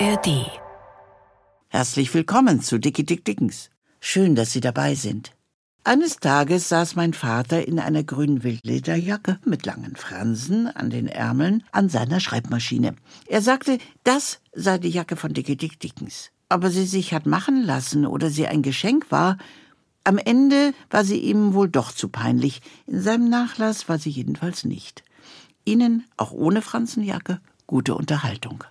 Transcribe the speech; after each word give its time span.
ARD. 0.00 0.46
Herzlich 1.70 2.14
willkommen 2.14 2.60
zu 2.60 2.78
Dicky 2.78 3.04
Dick 3.04 3.24
Dickens. 3.24 3.68
Schön, 3.98 4.36
dass 4.36 4.52
Sie 4.52 4.60
dabei 4.60 4.94
sind. 4.94 5.32
Eines 5.82 6.18
Tages 6.18 6.68
saß 6.68 6.94
mein 6.94 7.14
Vater 7.14 7.66
in 7.66 7.80
einer 7.80 8.04
grünen 8.04 8.44
Wildlederjacke 8.44 9.40
mit 9.44 9.66
langen 9.66 9.96
Fransen 9.96 10.68
an 10.68 10.90
den 10.90 11.08
Ärmeln 11.08 11.64
an 11.72 11.88
seiner 11.88 12.20
Schreibmaschine. 12.20 12.94
Er 13.26 13.42
sagte, 13.42 13.78
das 14.04 14.40
sei 14.52 14.78
die 14.78 14.90
Jacke 14.90 15.16
von 15.16 15.32
Dicky 15.32 15.56
Dick 15.56 15.80
Dickens. 15.80 16.30
Aber 16.48 16.70
sie 16.70 16.86
sich 16.86 17.12
hat 17.12 17.26
machen 17.26 17.64
lassen 17.64 18.06
oder 18.06 18.30
sie 18.30 18.46
ein 18.46 18.62
Geschenk 18.62 19.10
war, 19.10 19.36
am 20.04 20.18
Ende 20.18 20.74
war 20.90 21.02
sie 21.02 21.18
ihm 21.18 21.54
wohl 21.54 21.68
doch 21.68 21.90
zu 21.90 22.08
peinlich. 22.08 22.62
In 22.86 23.02
seinem 23.02 23.28
Nachlass 23.28 23.88
war 23.88 23.98
sie 23.98 24.10
jedenfalls 24.10 24.64
nicht. 24.64 25.02
Ihnen, 25.64 26.04
auch 26.16 26.30
ohne 26.30 26.62
Fransenjacke, 26.62 27.40
gute 27.66 27.96
Unterhaltung. 27.96 28.62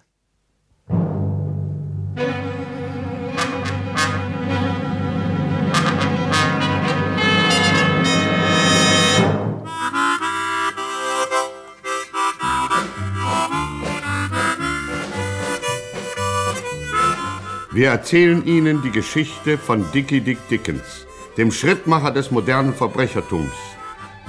Wir 17.78 17.90
erzählen 17.90 18.44
Ihnen 18.48 18.82
die 18.82 18.90
Geschichte 18.90 19.60
von 19.60 19.86
Dickie 19.92 20.22
Dick 20.22 20.40
Dickens, 20.50 21.06
dem 21.38 21.52
Schrittmacher 21.52 22.10
des 22.10 22.32
modernen 22.32 22.74
Verbrechertums. 22.74 23.54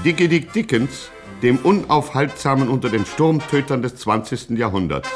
Dickie 0.04 0.28
Dick 0.28 0.52
Dickens, 0.52 1.10
dem 1.42 1.56
unaufhaltsamen 1.56 2.68
unter 2.68 2.90
den 2.90 3.06
Sturmtötern 3.06 3.80
des 3.80 3.96
20. 3.96 4.50
Jahrhunderts. 4.50 5.08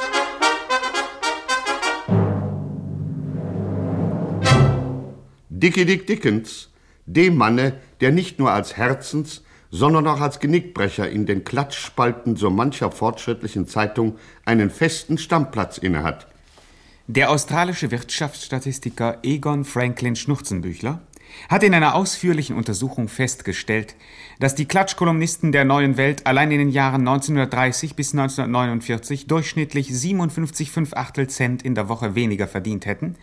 Dickie 5.63 5.85
Dick 5.85 6.09
Dickens, 6.09 6.71
dem 7.07 7.37
Manne, 7.37 7.75
der 8.01 8.11
nicht 8.11 8.41
nur 8.41 8.51
als 8.51 8.77
Herzens, 8.77 9.45
sondern 9.71 10.09
auch 10.09 10.21
als 10.21 10.41
Genickbrecher 10.41 11.09
in 11.09 11.25
den 11.25 11.45
Klatschspalten 11.45 12.35
so 12.35 12.51
mancher 12.51 12.91
fortschrittlichen 12.91 13.69
Zeitung 13.69 14.19
einen 14.45 14.71
festen 14.71 15.19
Stammplatz 15.19 15.79
innehat. 15.79 16.27
Der 17.07 17.31
australische 17.31 17.93
Wirtschaftsstatistiker 17.93 19.19
Egon 19.23 19.65
Franklin 19.65 20.17
Schnurzenbüchler 20.17 21.01
hat 21.49 21.63
in 21.63 21.75
einer 21.75 21.95
ausführlichen 21.95 22.57
Untersuchung 22.57 23.07
festgestellt, 23.07 23.95
dass 24.41 24.57
die 24.57 24.67
Klatschkolumnisten 24.67 25.53
der 25.53 25.65
neuen 25.65 25.97
Welt 25.97 26.27
allein 26.27 26.51
in 26.51 26.59
den 26.59 26.71
Jahren 26.71 27.07
1930 27.07 27.95
bis 27.95 28.13
1949 28.13 29.29
durchschnittlich 29.29 29.91
57,5 29.91 30.95
Achtel 30.95 31.29
Cent 31.29 31.63
in 31.63 31.77
der 31.77 31.89
Woche 31.89 32.17
weniger 32.17 32.49
verdient 32.49 32.85
hätten, 32.85 33.15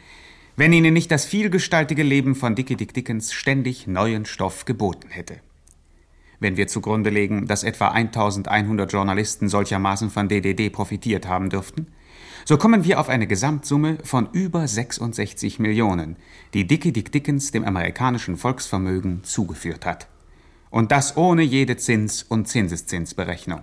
wenn 0.60 0.74
ihnen 0.74 0.94
nicht 0.94 1.10
das 1.10 1.24
vielgestaltige 1.24 2.04
Leben 2.04 2.36
von 2.36 2.54
Dickie 2.54 2.76
Dick 2.76 2.94
Dickens 2.94 3.32
ständig 3.32 3.88
neuen 3.88 4.26
Stoff 4.26 4.66
geboten 4.66 5.08
hätte. 5.10 5.38
Wenn 6.42 6.58
wir 6.58 6.68
zugrunde 6.68 7.10
legen, 7.10 7.48
dass 7.48 7.64
etwa 7.64 7.88
1100 7.88 8.92
Journalisten 8.92 9.48
solchermaßen 9.48 10.10
von 10.10 10.28
DDD 10.28 10.70
profitiert 10.70 11.30
haben 11.30 11.50
dürften, 11.50 11.88
so 12.44 12.58
kommen 12.58 12.84
wir 12.84 13.00
auf 13.00 13.08
eine 13.08 13.26
Gesamtsumme 13.26 14.00
von 14.04 14.28
über 14.34 14.68
66 14.68 15.60
Millionen, 15.60 16.18
die 16.54 16.68
Dickie 16.68 16.92
Dick 16.92 17.14
Dickens 17.14 17.52
dem 17.52 17.64
amerikanischen 17.64 18.36
Volksvermögen 18.36 19.24
zugeführt 19.24 19.86
hat. 19.86 20.08
Und 20.72 20.92
das 20.92 21.16
ohne 21.16 21.44
jede 21.44 21.78
Zins- 21.78 22.24
und 22.24 22.50
Zinseszinsberechnung. 22.50 23.62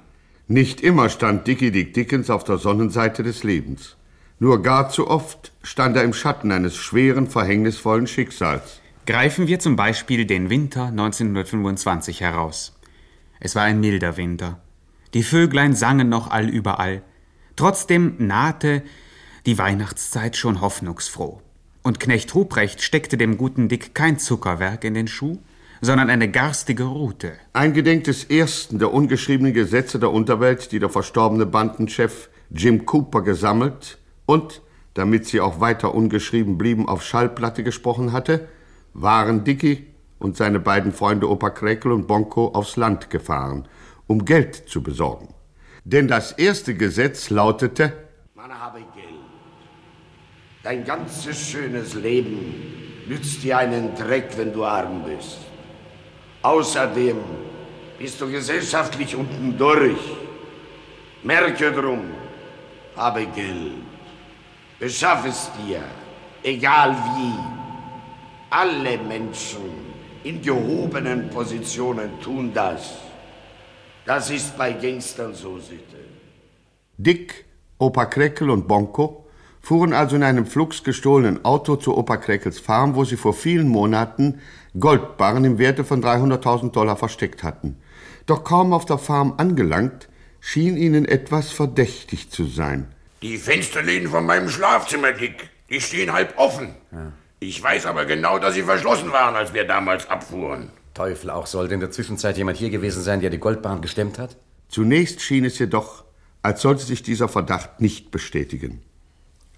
Nicht 0.48 0.80
immer 0.80 1.10
stand 1.10 1.46
Dickie 1.46 1.72
Dick 1.72 1.92
Dickens 1.92 2.30
auf 2.30 2.44
der 2.44 2.56
Sonnenseite 2.56 3.22
des 3.22 3.44
Lebens. 3.44 3.95
Nur 4.38 4.62
gar 4.62 4.90
zu 4.90 5.08
oft 5.08 5.52
stand 5.62 5.96
er 5.96 6.04
im 6.04 6.12
Schatten 6.12 6.52
eines 6.52 6.76
schweren, 6.76 7.26
verhängnisvollen 7.26 8.06
Schicksals. 8.06 8.80
Greifen 9.06 9.46
wir 9.46 9.60
zum 9.60 9.76
Beispiel 9.76 10.26
den 10.26 10.50
Winter 10.50 10.86
1925 10.86 12.20
heraus. 12.20 12.78
Es 13.40 13.56
war 13.56 13.62
ein 13.62 13.80
milder 13.80 14.18
Winter. 14.18 14.60
Die 15.14 15.22
Vöglein 15.22 15.74
sangen 15.74 16.10
noch 16.10 16.30
allüberall. 16.30 17.00
Trotzdem 17.54 18.16
nahte 18.18 18.82
die 19.46 19.56
Weihnachtszeit 19.56 20.36
schon 20.36 20.60
hoffnungsfroh. 20.60 21.40
Und 21.82 21.98
Knecht 21.98 22.34
Ruprecht 22.34 22.82
steckte 22.82 23.16
dem 23.16 23.38
guten 23.38 23.70
Dick 23.70 23.94
kein 23.94 24.18
Zuckerwerk 24.18 24.84
in 24.84 24.92
den 24.92 25.08
Schuh, 25.08 25.38
sondern 25.80 26.10
eine 26.10 26.30
garstige 26.30 26.84
Rute. 26.84 27.32
Eingedenk 27.54 28.04
des 28.04 28.24
ersten 28.24 28.78
der 28.78 28.92
ungeschriebenen 28.92 29.54
Gesetze 29.54 29.98
der 29.98 30.10
Unterwelt, 30.10 30.72
die 30.72 30.78
der 30.78 30.90
verstorbene 30.90 31.46
Bandenchef 31.46 32.28
Jim 32.50 32.84
Cooper 32.84 33.22
gesammelt 33.22 33.98
und, 34.26 34.62
damit 34.94 35.26
sie 35.26 35.40
auch 35.40 35.60
weiter 35.60 35.94
ungeschrieben 35.94 36.58
blieben, 36.58 36.88
auf 36.88 37.02
Schallplatte 37.02 37.62
gesprochen 37.62 38.12
hatte, 38.12 38.48
waren 38.92 39.44
Dicky 39.44 39.86
und 40.18 40.36
seine 40.36 40.60
beiden 40.60 40.92
Freunde 40.92 41.30
Opa 41.30 41.50
Krekel 41.50 41.92
und 41.92 42.06
Bonko 42.06 42.48
aufs 42.48 42.76
Land 42.76 43.10
gefahren, 43.10 43.68
um 44.06 44.24
Geld 44.24 44.54
zu 44.68 44.82
besorgen. 44.82 45.34
Denn 45.84 46.08
das 46.08 46.32
erste 46.32 46.74
Gesetz 46.74 47.30
lautete, 47.30 47.92
Man 48.34 48.52
habe 48.52 48.80
Geld. 48.94 49.06
Dein 50.62 50.84
ganzes 50.84 51.38
schönes 51.38 51.94
Leben 51.94 52.54
nützt 53.06 53.42
dir 53.44 53.58
einen 53.58 53.94
Dreck, 53.94 54.30
wenn 54.36 54.52
du 54.52 54.64
arm 54.64 55.04
bist. 55.04 55.38
Außerdem 56.42 57.18
bist 57.98 58.20
du 58.20 58.30
gesellschaftlich 58.30 59.14
unten 59.14 59.56
durch. 59.56 60.00
Merke 61.22 61.72
drum, 61.72 62.00
habe 62.96 63.26
Geld. 63.26 63.85
Beschaff 64.78 65.24
es 65.24 65.50
dir, 65.56 65.82
egal 66.42 66.94
wie. 67.16 67.32
Alle 68.50 68.98
Menschen 68.98 69.70
in 70.22 70.42
gehobenen 70.42 71.30
Positionen 71.30 72.20
tun 72.20 72.52
das. 72.52 72.98
Das 74.04 74.30
ist 74.30 74.56
bei 74.58 74.72
Gangstern 74.72 75.34
so 75.34 75.58
Sitte. 75.58 75.96
Dick, 76.98 77.46
Opa 77.78 78.04
Kreckel 78.04 78.50
und 78.50 78.68
Bonko 78.68 79.26
fuhren 79.62 79.94
also 79.94 80.14
in 80.14 80.22
einem 80.22 80.44
flugs 80.44 80.84
gestohlenen 80.84 81.42
Auto 81.44 81.76
zu 81.76 81.96
Opa 81.96 82.18
Kreckels 82.18 82.60
Farm, 82.60 82.94
wo 82.96 83.04
sie 83.04 83.16
vor 83.16 83.32
vielen 83.32 83.68
Monaten 83.68 84.40
Goldbarren 84.78 85.44
im 85.46 85.58
Werte 85.58 85.84
von 85.84 86.02
300.000 86.02 86.72
Dollar 86.72 86.96
versteckt 86.96 87.42
hatten. 87.42 87.78
Doch 88.26 88.44
kaum 88.44 88.74
auf 88.74 88.84
der 88.84 88.98
Farm 88.98 89.34
angelangt, 89.38 90.10
schien 90.38 90.76
ihnen 90.76 91.06
etwas 91.06 91.50
verdächtig 91.50 92.30
zu 92.30 92.44
sein. 92.44 92.94
Die 93.22 93.38
Fensterläden 93.38 94.10
von 94.10 94.26
meinem 94.26 94.48
Schlafzimmer, 94.48 95.12
Dick, 95.12 95.48
die 95.70 95.80
stehen 95.80 96.12
halb 96.12 96.38
offen. 96.38 96.74
Ich 97.40 97.62
weiß 97.62 97.86
aber 97.86 98.04
genau, 98.04 98.38
dass 98.38 98.54
sie 98.54 98.62
verschlossen 98.62 99.10
waren, 99.12 99.34
als 99.34 99.54
wir 99.54 99.66
damals 99.66 100.08
abfuhren. 100.08 100.70
Teufel 100.94 101.30
auch, 101.30 101.46
sollte 101.46 101.74
in 101.74 101.80
der 101.80 101.90
Zwischenzeit 101.90 102.36
jemand 102.36 102.58
hier 102.58 102.70
gewesen 102.70 103.02
sein, 103.02 103.20
der 103.20 103.30
die 103.30 103.38
Goldbahn 103.38 103.80
gestemmt 103.80 104.18
hat? 104.18 104.36
Zunächst 104.68 105.20
schien 105.20 105.44
es 105.44 105.58
jedoch, 105.58 106.04
als 106.42 106.62
sollte 106.62 106.84
sich 106.84 107.02
dieser 107.02 107.28
Verdacht 107.28 107.80
nicht 107.80 108.10
bestätigen. 108.10 108.82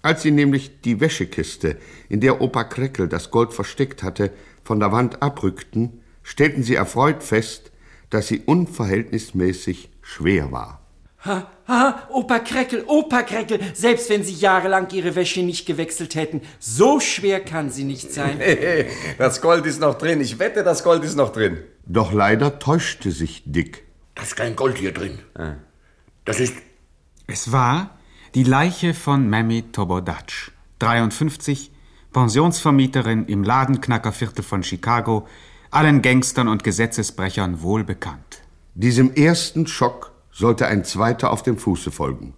Als 0.01 0.21
sie 0.21 0.31
nämlich 0.31 0.81
die 0.81 0.99
Wäschekiste, 1.01 1.77
in 2.07 2.21
der 2.21 2.41
Opa 2.41 2.63
Kreckel 2.63 3.07
das 3.07 3.31
Gold 3.31 3.53
versteckt 3.53 4.03
hatte, 4.03 4.31
von 4.63 4.79
der 4.79 4.91
Wand 4.91 5.21
abrückten, 5.21 6.01
stellten 6.23 6.63
sie 6.63 6.75
erfreut 6.75 7.23
fest, 7.23 7.71
dass 8.09 8.27
sie 8.27 8.39
unverhältnismäßig 8.39 9.89
schwer 10.01 10.51
war. 10.51 10.81
Ha, 11.25 11.51
ha, 11.67 12.07
Opa 12.09 12.39
Kreckel, 12.39 12.85
Opa 12.87 13.23
Kreckel, 13.23 13.59
selbst 13.73 14.09
wenn 14.09 14.23
Sie 14.23 14.33
jahrelang 14.33 14.87
Ihre 14.91 15.15
Wäsche 15.15 15.41
nicht 15.41 15.65
gewechselt 15.65 16.15
hätten, 16.15 16.41
so 16.59 17.01
schwer 17.01 17.41
kann 17.41 17.69
sie 17.69 17.83
nicht 17.83 18.13
sein. 18.13 18.39
Das 19.17 19.41
Gold 19.41 19.65
ist 19.65 19.81
noch 19.81 19.97
drin. 19.97 20.21
Ich 20.21 20.39
wette, 20.39 20.63
das 20.63 20.83
Gold 20.83 21.03
ist 21.03 21.15
noch 21.15 21.31
drin. 21.31 21.57
Doch 21.85 22.13
leider 22.13 22.59
täuschte 22.59 23.11
sich 23.11 23.43
Dick. 23.45 23.83
Da 24.15 24.23
ist 24.23 24.37
kein 24.37 24.55
Gold 24.55 24.77
hier 24.77 24.93
drin. 24.93 25.19
Das 26.23 26.39
ist. 26.39 26.53
Es 27.27 27.51
war 27.51 27.97
die 28.33 28.43
Leiche 28.43 28.93
von 28.93 29.29
Mammy 29.29 29.63
Tobodatsch, 29.71 30.51
53, 30.79 31.71
Pensionsvermieterin 32.13 33.25
im 33.25 33.43
Ladenknackerviertel 33.43 34.43
von 34.43 34.63
Chicago, 34.63 35.27
allen 35.69 36.01
Gangstern 36.01 36.47
und 36.47 36.63
Gesetzesbrechern 36.63 37.61
wohlbekannt. 37.61 38.41
Diesem 38.73 39.13
ersten 39.13 39.67
Schock 39.67 40.11
sollte 40.39 40.67
ein 40.67 40.83
zweiter 40.85 41.31
auf 41.31 41.43
dem 41.43 41.57
Fuße 41.57 41.91
folgen. 41.91 42.33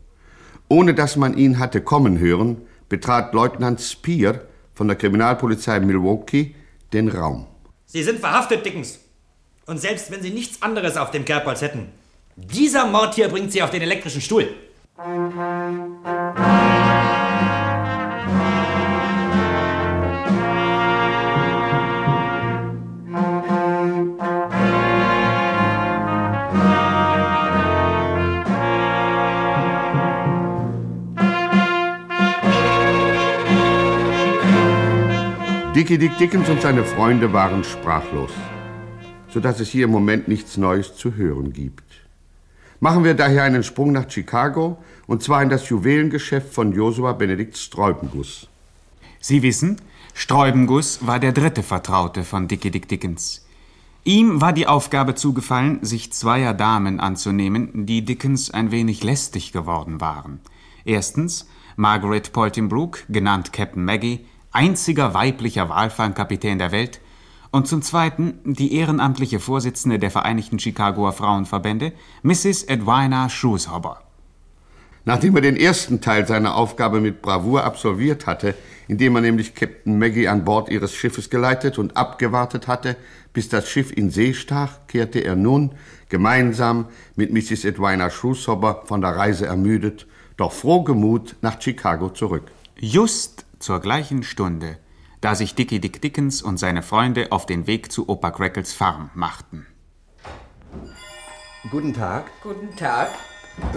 Ohne 0.67 0.93
dass 0.93 1.15
man 1.15 1.37
ihn 1.37 1.59
hatte 1.59 1.81
kommen 1.81 2.17
hören, 2.17 2.63
betrat 2.89 3.33
Leutnant 3.33 3.79
Spear 3.79 4.41
von 4.73 4.87
der 4.87 4.97
Kriminalpolizei 4.97 5.79
Milwaukee 5.79 6.55
den 6.93 7.07
Raum. 7.07 7.45
Sie 7.85 8.03
sind 8.03 8.19
verhaftet, 8.19 8.65
Dickens. 8.65 8.99
Und 9.67 9.79
selbst 9.79 10.11
wenn 10.11 10.21
Sie 10.21 10.31
nichts 10.31 10.61
anderes 10.61 10.97
auf 10.97 11.11
dem 11.11 11.25
Kerbholz 11.25 11.61
hätten, 11.61 11.89
dieser 12.35 12.87
Mord 12.87 13.13
hier 13.13 13.29
bringt 13.29 13.51
Sie 13.51 13.61
auf 13.61 13.69
den 13.69 13.81
elektrischen 13.81 14.21
Stuhl. 14.21 14.49
Dickie 35.81 35.97
Dick 35.97 36.15
Dickens 36.19 36.47
und 36.47 36.61
seine 36.61 36.83
Freunde 36.83 37.33
waren 37.33 37.63
sprachlos, 37.63 38.29
sodass 39.29 39.59
es 39.59 39.69
hier 39.69 39.85
im 39.85 39.89
Moment 39.89 40.27
nichts 40.27 40.55
Neues 40.55 40.95
zu 40.95 41.15
hören 41.15 41.53
gibt. 41.53 41.83
Machen 42.79 43.03
wir 43.03 43.15
daher 43.15 43.41
einen 43.45 43.63
Sprung 43.63 43.91
nach 43.91 44.07
Chicago, 44.07 44.77
und 45.07 45.23
zwar 45.23 45.41
in 45.41 45.49
das 45.49 45.67
Juwelengeschäft 45.69 46.53
von 46.53 46.71
Josua 46.71 47.13
Benedikt 47.13 47.57
Streubenguss. 47.57 48.47
Sie 49.19 49.41
wissen, 49.41 49.81
Streubenguss 50.13 51.07
war 51.07 51.19
der 51.19 51.31
dritte 51.31 51.63
Vertraute 51.63 52.25
von 52.25 52.47
Dickie 52.47 52.69
Dick 52.69 52.87
Dickens. 52.87 53.43
Ihm 54.03 54.39
war 54.39 54.53
die 54.53 54.67
Aufgabe 54.67 55.15
zugefallen, 55.15 55.83
sich 55.83 56.13
zweier 56.13 56.53
Damen 56.53 56.99
anzunehmen, 56.99 57.87
die 57.87 58.05
Dickens 58.05 58.51
ein 58.51 58.69
wenig 58.69 59.03
lästig 59.03 59.51
geworden 59.51 59.99
waren. 59.99 60.41
Erstens 60.85 61.47
Margaret 61.75 62.33
Poltimbrook, 62.33 62.99
genannt 63.09 63.51
Captain 63.51 63.83
Maggie, 63.83 64.27
einziger 64.51 65.13
weiblicher 65.13 65.69
Walfangkapitän 65.69 66.59
der 66.59 66.71
Welt, 66.71 67.01
und 67.51 67.67
zum 67.67 67.81
Zweiten 67.81 68.39
die 68.45 68.73
ehrenamtliche 68.75 69.39
Vorsitzende 69.39 69.99
der 69.99 70.09
Vereinigten 70.09 70.57
Chicagoer 70.57 71.11
Frauenverbände, 71.11 71.91
Mrs. 72.23 72.63
Edwina 72.63 73.27
Shrewshober. 73.29 74.01
Nachdem 75.03 75.35
er 75.35 75.41
den 75.41 75.57
ersten 75.57 75.99
Teil 75.99 76.27
seiner 76.27 76.55
Aufgabe 76.55 77.01
mit 77.01 77.21
Bravour 77.21 77.63
absolviert 77.63 78.27
hatte, 78.27 78.55
indem 78.87 79.15
er 79.15 79.21
nämlich 79.21 79.55
Captain 79.55 79.97
Maggie 79.97 80.27
an 80.27 80.45
Bord 80.45 80.69
ihres 80.69 80.93
Schiffes 80.93 81.29
geleitet 81.29 81.79
und 81.79 81.97
abgewartet 81.97 82.67
hatte, 82.67 82.95
bis 83.33 83.49
das 83.49 83.67
Schiff 83.67 83.91
in 83.91 84.11
See 84.11 84.33
stach, 84.33 84.87
kehrte 84.87 85.19
er 85.19 85.35
nun 85.35 85.71
gemeinsam 86.09 86.85
mit 87.15 87.33
Mrs. 87.33 87.65
Edwina 87.65 88.09
Shrewshober 88.09 88.83
von 88.85 89.01
der 89.01 89.15
Reise 89.15 89.47
ermüdet, 89.47 90.05
doch 90.37 90.51
frohgemut 90.51 91.35
nach 91.41 91.59
Chicago 91.59 92.09
zurück. 92.09 92.51
Just 92.77 93.45
zur 93.61 93.79
gleichen 93.79 94.23
Stunde, 94.23 94.77
da 95.21 95.35
sich 95.35 95.55
Dickie 95.55 95.79
Dick 95.79 96.01
Dickens 96.01 96.41
und 96.41 96.57
seine 96.57 96.83
Freunde 96.83 97.31
auf 97.31 97.45
den 97.45 97.67
Weg 97.67 97.91
zu 97.91 98.09
Opa 98.09 98.31
Crackles 98.31 98.73
Farm 98.73 99.09
machten. 99.13 99.67
Guten 101.69 101.93
Tag. 101.93 102.25
Guten 102.41 102.75
Tag. 102.75 103.09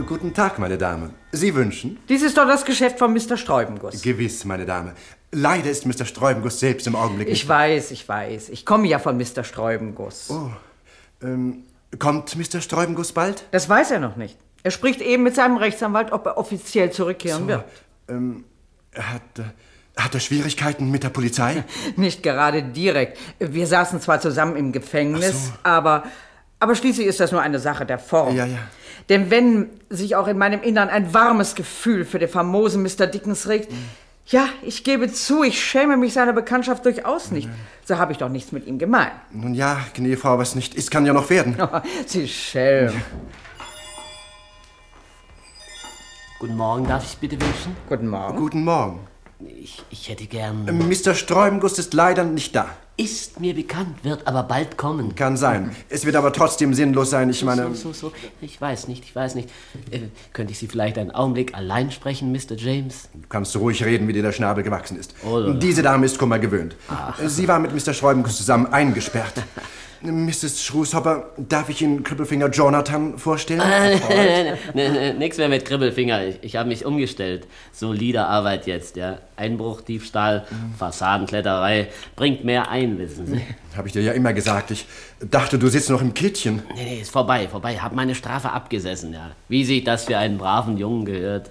Guten 0.06 0.32
Tag, 0.32 0.58
meine 0.58 0.78
Dame. 0.78 1.10
Sie 1.32 1.54
wünschen? 1.54 1.98
Dies 2.08 2.22
ist 2.22 2.38
doch 2.38 2.46
das 2.46 2.64
Geschäft 2.64 2.98
von 2.98 3.12
Mr. 3.12 3.36
Sträubenguss. 3.36 4.00
Gewiss, 4.02 4.44
meine 4.44 4.64
Dame. 4.64 4.94
Leider 5.32 5.68
ist 5.70 5.84
Mr. 5.84 6.06
Sträubenguss 6.06 6.60
selbst 6.60 6.86
im 6.86 6.94
Augenblick 6.96 7.28
Ich 7.28 7.46
weiß, 7.46 7.90
ich 7.90 8.08
weiß. 8.08 8.50
Ich 8.50 8.64
komme 8.64 8.86
ja 8.86 8.98
von 8.98 9.18
Mr. 9.18 9.42
Sträubenguss. 9.44 10.30
Oh, 10.30 10.50
ähm, 11.22 11.64
kommt 11.98 12.36
Mr. 12.36 12.60
Sträubenguss 12.60 13.12
bald? 13.12 13.44
Das 13.50 13.68
weiß 13.68 13.90
er 13.90 13.98
noch 14.00 14.16
nicht. 14.16 14.38
Er 14.62 14.70
spricht 14.70 15.00
eben 15.02 15.24
mit 15.24 15.34
seinem 15.34 15.56
Rechtsanwalt, 15.58 16.12
ob 16.12 16.24
er 16.24 16.38
offiziell 16.38 16.90
zurückkehren 16.90 17.42
So, 17.42 17.48
wird. 17.48 17.64
Ähm, 18.08 18.44
hat, 18.94 19.38
äh, 19.38 19.42
hat 19.96 20.14
er 20.14 20.20
Schwierigkeiten 20.20 20.90
mit 20.90 21.04
der 21.04 21.10
Polizei? 21.10 21.64
Nicht 21.96 22.22
gerade 22.22 22.62
direkt. 22.62 23.18
Wir 23.38 23.66
saßen 23.66 24.00
zwar 24.00 24.20
zusammen 24.20 24.56
im 24.56 24.72
Gefängnis, 24.72 25.52
aber, 25.62 26.04
aber 26.60 26.74
schließlich 26.74 27.06
ist 27.06 27.20
das 27.20 27.32
nur 27.32 27.40
eine 27.40 27.58
Sache 27.58 27.86
der 27.86 27.98
Form. 27.98 28.34
Ja, 28.34 28.46
ja. 28.46 28.58
Denn 29.08 29.30
wenn 29.30 29.68
sich 29.90 30.16
auch 30.16 30.28
in 30.28 30.38
meinem 30.38 30.62
Innern 30.62 30.88
ein 30.88 31.12
warmes 31.12 31.54
Gefühl 31.54 32.04
für 32.04 32.18
den 32.18 32.28
famosen 32.28 32.82
Mr. 32.82 33.06
Dickens 33.06 33.48
regt, 33.48 33.70
ja, 34.26 34.48
ich 34.62 34.84
gebe 34.84 35.12
zu, 35.12 35.42
ich 35.42 35.62
schäme 35.62 35.98
mich 35.98 36.14
seiner 36.14 36.32
Bekanntschaft 36.32 36.86
durchaus 36.86 37.30
nicht. 37.30 37.48
So 37.84 37.98
habe 37.98 38.12
ich 38.12 38.18
doch 38.18 38.30
nichts 38.30 38.52
mit 38.52 38.66
ihm 38.66 38.78
gemein. 38.78 39.10
Nun 39.30 39.52
ja, 39.52 39.78
gnädige 39.92 40.16
Frau, 40.16 40.38
was 40.38 40.54
nicht 40.54 40.74
ist, 40.74 40.90
kann 40.90 41.04
ja 41.04 41.12
noch 41.12 41.28
werden. 41.28 41.56
Sie 42.06 42.26
Schelm. 42.26 42.94
Guten 46.38 46.56
Morgen, 46.56 46.86
darf 46.88 47.04
ich 47.04 47.18
bitte 47.18 47.40
wünschen? 47.40 47.76
Guten 47.88 48.08
Morgen. 48.08 48.36
Guten 48.38 48.64
Morgen. 48.64 49.00
Ich, 49.48 49.82
ich 49.90 50.08
hätte 50.08 50.26
gern. 50.26 50.64
Mr. 50.64 51.14
Sträubenguss 51.14 51.78
ist 51.78 51.94
leider 51.94 52.24
nicht 52.24 52.54
da. 52.54 52.68
Ist 52.96 53.40
mir 53.40 53.54
bekannt, 53.54 54.04
wird 54.04 54.24
aber 54.24 54.44
bald 54.44 54.76
kommen. 54.76 55.16
Kann 55.16 55.36
sein. 55.36 55.74
Es 55.88 56.06
wird 56.06 56.14
aber 56.14 56.32
trotzdem 56.32 56.74
sinnlos 56.74 57.10
sein, 57.10 57.28
ich 57.28 57.42
meine... 57.42 57.74
So, 57.74 57.92
so, 57.92 57.92
so. 57.92 58.12
Ich 58.40 58.60
weiß 58.60 58.86
nicht, 58.86 59.02
ich 59.04 59.16
weiß 59.16 59.34
nicht. 59.34 59.48
Äh, 59.90 60.02
könnte 60.32 60.52
ich 60.52 60.60
Sie 60.60 60.68
vielleicht 60.68 60.96
einen 60.98 61.10
Augenblick 61.10 61.54
allein 61.54 61.90
sprechen, 61.90 62.30
Mr. 62.30 62.54
James? 62.56 63.08
Du 63.12 63.28
kannst 63.28 63.56
ruhig 63.56 63.84
reden, 63.84 64.06
wie 64.06 64.12
dir 64.12 64.22
der 64.22 64.30
Schnabel 64.30 64.62
gewachsen 64.62 64.96
ist. 64.96 65.12
La. 65.24 65.54
Diese 65.54 65.82
Dame 65.82 66.06
ist 66.06 66.18
Kummer 66.18 66.38
gewöhnt. 66.38 66.76
Ach. 66.88 67.18
Sie 67.26 67.48
war 67.48 67.58
mit 67.58 67.72
Mr. 67.74 67.94
Sträubenguss 67.94 68.36
zusammen 68.36 68.66
eingesperrt. 68.66 69.42
Mrs. 70.04 70.62
Schrueshopper, 70.62 71.30
darf 71.36 71.68
ich 71.68 71.82
Ihnen 71.82 72.02
Krüppelfinger 72.02 72.50
Jonathan 72.50 73.18
vorstellen? 73.18 73.60
Äh, 73.60 74.56
nee, 74.74 74.88
nee, 74.88 75.12
nix 75.14 75.38
mehr 75.38 75.48
mit 75.48 75.64
Kribbelfinger. 75.64 76.26
Ich, 76.26 76.38
ich 76.42 76.56
habe 76.56 76.68
mich 76.68 76.84
umgestellt. 76.84 77.46
Solide 77.72 78.26
Arbeit 78.26 78.66
jetzt, 78.66 78.96
ja. 78.96 79.18
Einbruch, 79.36 79.80
Diebstahl, 79.80 80.46
Fassadenkletterei. 80.78 81.88
Bringt 82.16 82.44
mehr 82.44 82.70
ein, 82.70 82.98
wissen 82.98 83.26
Sie. 83.26 83.40
Habe 83.76 83.88
ich 83.88 83.92
dir 83.92 84.02
ja 84.02 84.12
immer 84.12 84.32
gesagt. 84.32 84.70
Ich 84.70 84.86
dachte, 85.20 85.58
du 85.58 85.68
sitzt 85.68 85.90
noch 85.90 86.00
im 86.00 86.14
Kittchen. 86.14 86.62
Nee, 86.74 86.84
nee, 86.84 87.00
ist 87.00 87.10
vorbei, 87.10 87.48
vorbei. 87.48 87.78
Hab 87.78 87.92
meine 87.94 88.14
Strafe 88.14 88.52
abgesessen, 88.52 89.12
ja. 89.12 89.32
Wie 89.48 89.64
sich 89.64 89.82
das 89.82 90.04
für 90.04 90.18
einen 90.18 90.38
braven 90.38 90.76
Jungen 90.76 91.04
gehört. 91.04 91.50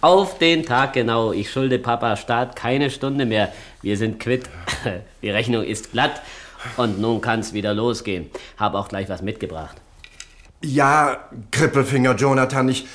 Auf 0.00 0.38
den 0.38 0.64
Tag 0.64 0.94
genau. 0.94 1.32
Ich 1.32 1.50
schulde 1.50 1.78
Papa 1.78 2.16
Staat 2.16 2.56
keine 2.56 2.90
Stunde 2.90 3.26
mehr. 3.26 3.52
Wir 3.82 3.98
sind 3.98 4.18
quitt. 4.18 4.48
Die 5.22 5.28
Rechnung 5.28 5.62
ist 5.62 5.92
glatt. 5.92 6.22
Und 6.76 7.00
nun 7.00 7.20
kann's 7.20 7.52
wieder 7.52 7.74
losgehen. 7.74 8.30
Hab 8.58 8.74
auch 8.74 8.88
gleich 8.88 9.08
was 9.08 9.22
mitgebracht. 9.22 9.76
Ja, 10.62 11.28
Krippelfinger 11.50 12.14
Jonathan, 12.14 12.68
ich, 12.68 12.86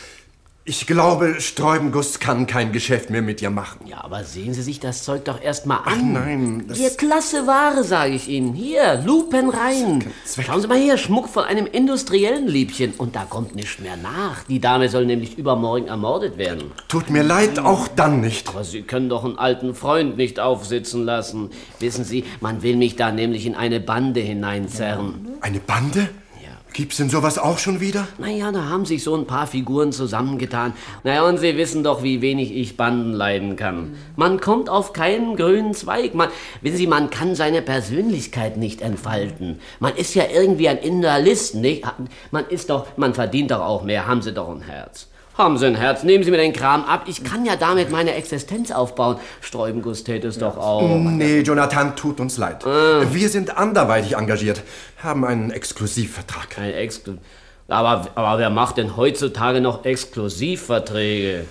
ich 0.67 0.88
glaube, 0.88 1.39
Sträubenguss 1.41 2.19
kann 2.19 2.47
kein 2.47 2.71
Geschäft 2.71 3.12
mehr 3.12 3.21
mit 3.21 3.39
dir 3.39 3.51
machen. 3.51 3.81
Ja, 3.85 4.03
aber 4.03 4.23
sehen 4.23 4.51
Sie 4.56 4.63
sich 4.63 4.79
das 4.79 5.03
Zeug 5.03 5.23
doch 5.25 5.39
erst 5.39 5.67
mal 5.67 5.77
an. 5.77 5.83
Ach 5.85 6.01
nein, 6.01 6.65
das- 6.67 6.79
Hier, 6.79 6.89
klasse 6.89 7.45
Ware, 7.45 7.83
sage 7.83 8.13
ich 8.13 8.27
Ihnen. 8.27 8.53
Hier, 8.56 9.00
Lupen 9.06 9.51
rein. 9.51 10.03
Schauen 10.44 10.62
Sie 10.62 10.67
mal 10.67 10.79
her, 10.79 10.97
Schmuck 10.97 11.29
von 11.29 11.44
einem 11.44 11.67
industriellen 11.67 12.47
Liebchen. 12.47 12.94
Und 12.97 13.15
da 13.15 13.25
kommt 13.25 13.56
nichts 13.56 13.77
mehr 13.79 13.95
nach. 13.95 14.44
Die 14.45 14.59
Dame 14.59 14.89
soll 14.89 15.06
nämlich 15.06 15.38
übermorgen 15.38 15.85
ermordet 15.88 16.39
werden. 16.39 16.71
Tut 16.88 17.12
mir 17.12 17.21
leid, 17.21 17.59
auch 17.59 17.88
dann 17.88 18.21
nicht. 18.21 18.50
Aber 18.50 18.63
Sie 18.63 18.81
können 18.81 19.07
doch 19.07 19.23
einen 19.23 19.38
alten 19.38 19.75
Freund 19.75 20.17
nicht 20.17 20.39
aufsitzen 20.39 21.06
lassen. 21.06 21.51
Wissen 21.79 22.03
Sie, 22.03 22.23
man 22.41 22.63
will 22.63 22.75
mich 22.75 22.95
da 22.95 23.12
nämlich 23.12 23.45
in 23.45 23.53
eine 23.53 23.79
Bande 23.79 24.19
hineinzerren. 24.19 25.27
Eine 25.41 25.59
Bande? 25.59 26.09
Gibt's 26.75 26.98
denn 26.98 27.10
sowas 27.10 27.38
auch 27.38 27.57
schon 27.57 27.80
wieder? 27.80 28.06
Naja, 28.18 28.51
da 28.51 28.66
haben 28.66 28.83
sich 28.83 29.01
so 29.01 29.16
ein 29.16 29.25
paar 29.25 29.48
Figuren 29.48 29.94
zusammengetan. 29.94 30.74
Naja, 31.06 31.24
und 31.24 31.38
Sie 31.38 31.56
wissen 31.56 31.86
doch, 31.86 32.04
wie 32.04 32.22
wenig 32.22 32.53
ich 32.53 32.75
Banden 32.75 33.13
leiden 33.13 33.55
kann. 33.55 33.96
Man 34.17 34.41
kommt 34.41 34.70
auf 34.70 34.91
keinen 34.91 35.38
grünen 35.38 35.74
Zweig. 35.74 36.15
Man, 36.15 36.27
wissen 36.60 36.75
Sie, 36.75 36.88
man 36.88 37.10
kann 37.10 37.34
seine 37.34 37.62
Persönlichkeit 37.62 38.58
nicht 38.58 38.82
entfalten. 38.82 39.62
Man 39.79 39.96
ist 39.96 40.15
ja 40.15 40.25
irgendwie 40.29 40.67
ein 40.67 40.79
Individualist, 40.79 41.55
nicht? 41.55 41.86
Man 42.32 42.46
ist 42.50 42.70
doch, 42.70 42.88
man 42.98 43.13
verdient 43.13 43.51
doch 43.51 43.62
auch 43.62 43.84
mehr. 43.84 44.05
Haben 44.05 44.22
Sie 44.22 44.34
doch 44.34 44.50
ein 44.50 44.63
Herz. 44.63 45.08
Haben 45.38 45.58
Sie 45.58 45.65
ein 45.65 45.75
Herz, 45.75 46.04
nehmen 46.04 46.24
Sie 46.24 46.32
mir 46.32 46.38
den 46.38 46.54
Kram 46.54 46.86
ab. 46.86 47.04
Ich 47.08 47.24
kann 47.24 47.46
ja 47.46 47.56
damit 47.58 47.92
meine 47.92 48.13
Existenz 48.13 48.72
aufbauen. 48.72 49.18
Sträubenguss 49.42 50.04
täte 50.06 50.27
es 50.27 50.38
doch 50.38 50.58
auch. 50.58 50.98
Nee, 50.98 51.42
Jonathan, 51.42 51.96
tut 51.96 52.20
uns 52.22 52.38
leid. 52.38 52.65
Ah. 52.65 53.04
Wir 53.12 53.27
sind 53.27 53.58
anderweitig 53.58 54.15
engagiert, 54.15 54.63
haben 55.04 55.25
einen 55.25 55.51
Exklusivvertrag. 55.51 56.58
Ein 56.58 56.74
Exklu 56.74 57.15
aber, 57.68 58.10
aber 58.15 58.39
wer 58.39 58.50
macht 58.50 58.77
denn 58.77 58.96
heutzutage 58.96 59.62
noch 59.62 59.86
Exklusivverträge? 59.86 61.46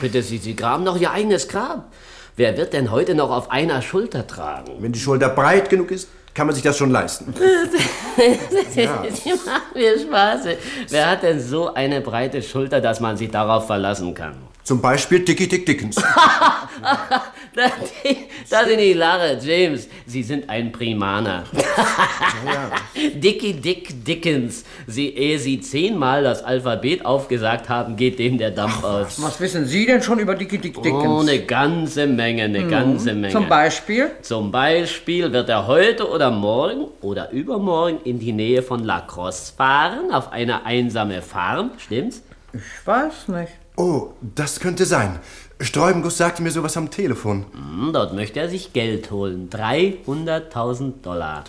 Bitte, 0.00 0.22
Sie, 0.22 0.38
Sie 0.38 0.56
graben 0.56 0.84
doch 0.84 0.98
Ihr 0.98 1.10
eigenes 1.10 1.48
Grab. 1.48 1.92
Wer 2.36 2.56
wird 2.56 2.72
denn 2.74 2.90
heute 2.90 3.14
noch 3.14 3.30
auf 3.30 3.50
einer 3.50 3.80
Schulter 3.80 4.26
tragen? 4.26 4.72
Wenn 4.80 4.92
die 4.92 4.98
Schulter 4.98 5.30
breit 5.30 5.70
genug 5.70 5.90
ist, 5.90 6.08
kann 6.36 6.46
man 6.46 6.54
sich 6.54 6.62
das 6.62 6.76
schon 6.76 6.90
leisten. 6.90 7.34
Ja. 8.74 9.04
Sie 9.10 9.30
machen 9.30 9.62
mir 9.74 9.98
Spaß. 9.98 10.46
Wer 10.88 11.10
hat 11.10 11.22
denn 11.22 11.38
so 11.38 11.74
eine 11.74 12.00
breite 12.00 12.42
Schulter, 12.42 12.80
dass 12.80 12.98
man 12.98 13.18
sich 13.18 13.30
darauf 13.30 13.66
verlassen 13.66 14.14
kann? 14.14 14.36
Zum 14.64 14.80
Beispiel 14.80 15.20
Dickie 15.20 15.46
Dick 15.48 15.66
Dickens. 15.66 15.96
Das 17.56 17.70
das 18.50 18.68
sind 18.68 18.78
die 18.78 18.92
Lache, 18.92 19.38
James. 19.42 19.88
Sie 20.06 20.22
sind 20.22 20.48
ein 20.48 20.70
Primaner. 20.72 21.44
Dickie 23.14 23.54
Dick 23.54 24.04
Dickens. 24.04 24.64
Sie, 24.86 25.08
ehe 25.08 25.38
Sie 25.38 25.60
zehnmal 25.60 26.22
das 26.22 26.42
Alphabet 26.44 27.04
aufgesagt 27.04 27.68
haben, 27.68 27.96
geht 27.96 28.18
dem 28.18 28.38
der 28.38 28.50
Dampf 28.50 28.84
aus. 28.84 29.20
Was 29.22 29.40
wissen 29.40 29.64
Sie 29.66 29.86
denn 29.86 30.02
schon 30.02 30.18
über 30.18 30.34
Dickie 30.34 30.58
Dick 30.58 30.82
Dickens? 30.82 31.04
Oh, 31.06 31.20
eine 31.20 31.40
ganze 31.40 32.06
Menge, 32.06 32.44
eine 32.44 32.60
Mhm. 32.60 32.68
ganze 32.70 33.14
Menge. 33.14 33.32
Zum 33.32 33.48
Beispiel? 33.48 34.10
Zum 34.22 34.52
Beispiel 34.52 35.32
wird 35.32 35.48
er 35.48 35.66
heute 35.66 36.08
oder 36.10 36.30
morgen 36.30 36.86
oder 37.00 37.30
übermorgen 37.30 37.98
in 38.04 38.18
die 38.18 38.32
Nähe 38.32 38.62
von 38.62 38.84
Lacrosse 38.84 39.52
fahren, 39.56 40.10
auf 40.12 40.30
eine 40.32 40.64
einsame 40.66 41.22
Farm, 41.22 41.70
stimmt's? 41.78 42.22
Ich 42.52 42.86
weiß 42.86 43.28
nicht. 43.28 43.52
Oh, 43.76 44.12
das 44.34 44.60
könnte 44.60 44.84
sein. 44.86 45.18
Sträubenguss 45.58 46.18
sagte 46.18 46.42
mir 46.42 46.50
sowas 46.50 46.76
am 46.76 46.90
Telefon. 46.90 47.46
Hm, 47.52 47.90
dort 47.92 48.12
möchte 48.12 48.40
er 48.40 48.48
sich 48.48 48.74
Geld 48.74 49.10
holen. 49.10 49.48
300.000 49.50 51.00
Dollar. 51.02 51.44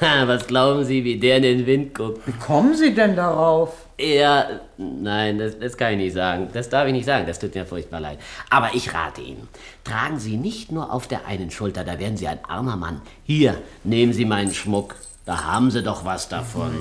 Was 0.00 0.48
glauben 0.48 0.84
Sie, 0.84 1.04
wie 1.04 1.18
der 1.18 1.36
in 1.36 1.42
den 1.44 1.66
Wind 1.66 1.94
guckt? 1.94 2.26
Wie 2.26 2.32
kommen 2.32 2.74
Sie 2.74 2.92
denn 2.92 3.14
darauf? 3.14 3.86
Ja, 4.00 4.46
nein, 4.78 5.38
das, 5.38 5.56
das 5.60 5.76
kann 5.76 5.92
ich 5.92 5.98
nicht 5.98 6.14
sagen. 6.14 6.48
Das 6.52 6.68
darf 6.68 6.88
ich 6.88 6.92
nicht 6.92 7.04
sagen. 7.04 7.24
Das 7.24 7.38
tut 7.38 7.54
mir 7.54 7.64
furchtbar 7.64 8.00
leid. 8.00 8.18
Aber 8.50 8.70
ich 8.74 8.92
rate 8.92 9.20
Ihnen, 9.20 9.48
tragen 9.84 10.18
Sie 10.18 10.36
nicht 10.36 10.72
nur 10.72 10.92
auf 10.92 11.06
der 11.06 11.26
einen 11.26 11.52
Schulter, 11.52 11.84
da 11.84 12.00
werden 12.00 12.16
Sie 12.16 12.26
ein 12.26 12.44
armer 12.44 12.76
Mann. 12.76 13.00
Hier, 13.22 13.62
nehmen 13.84 14.12
Sie 14.12 14.24
meinen 14.24 14.52
Schmuck. 14.52 14.96
Da 15.24 15.44
haben 15.44 15.70
Sie 15.70 15.82
doch 15.84 16.04
was 16.04 16.28
davon. 16.28 16.72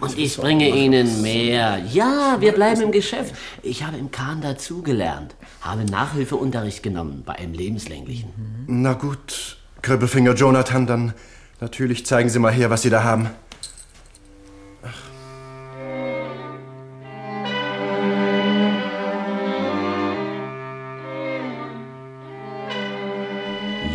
Und 0.00 0.16
ich 0.16 0.36
bringe 0.36 0.68
Ihnen 0.68 1.22
mehr. 1.22 1.78
Ja, 1.90 2.36
wir 2.38 2.52
bleiben 2.52 2.80
im 2.82 2.92
Geschäft. 2.92 3.34
Ich 3.62 3.82
habe 3.82 3.96
im 3.96 4.12
Kahn 4.12 4.40
dazugelernt, 4.40 5.34
habe 5.60 5.84
Nachhilfeunterricht 5.84 6.84
genommen 6.84 7.24
bei 7.26 7.34
einem 7.34 7.52
lebenslänglichen. 7.52 8.30
Na 8.68 8.92
gut, 8.92 9.56
Kribbelfinger 9.82 10.34
Jonathan, 10.34 10.86
dann 10.86 11.14
natürlich 11.60 12.06
zeigen 12.06 12.28
Sie 12.28 12.38
mal 12.38 12.52
her, 12.52 12.70
was 12.70 12.82
Sie 12.82 12.90
da 12.90 13.02
haben. 13.02 13.30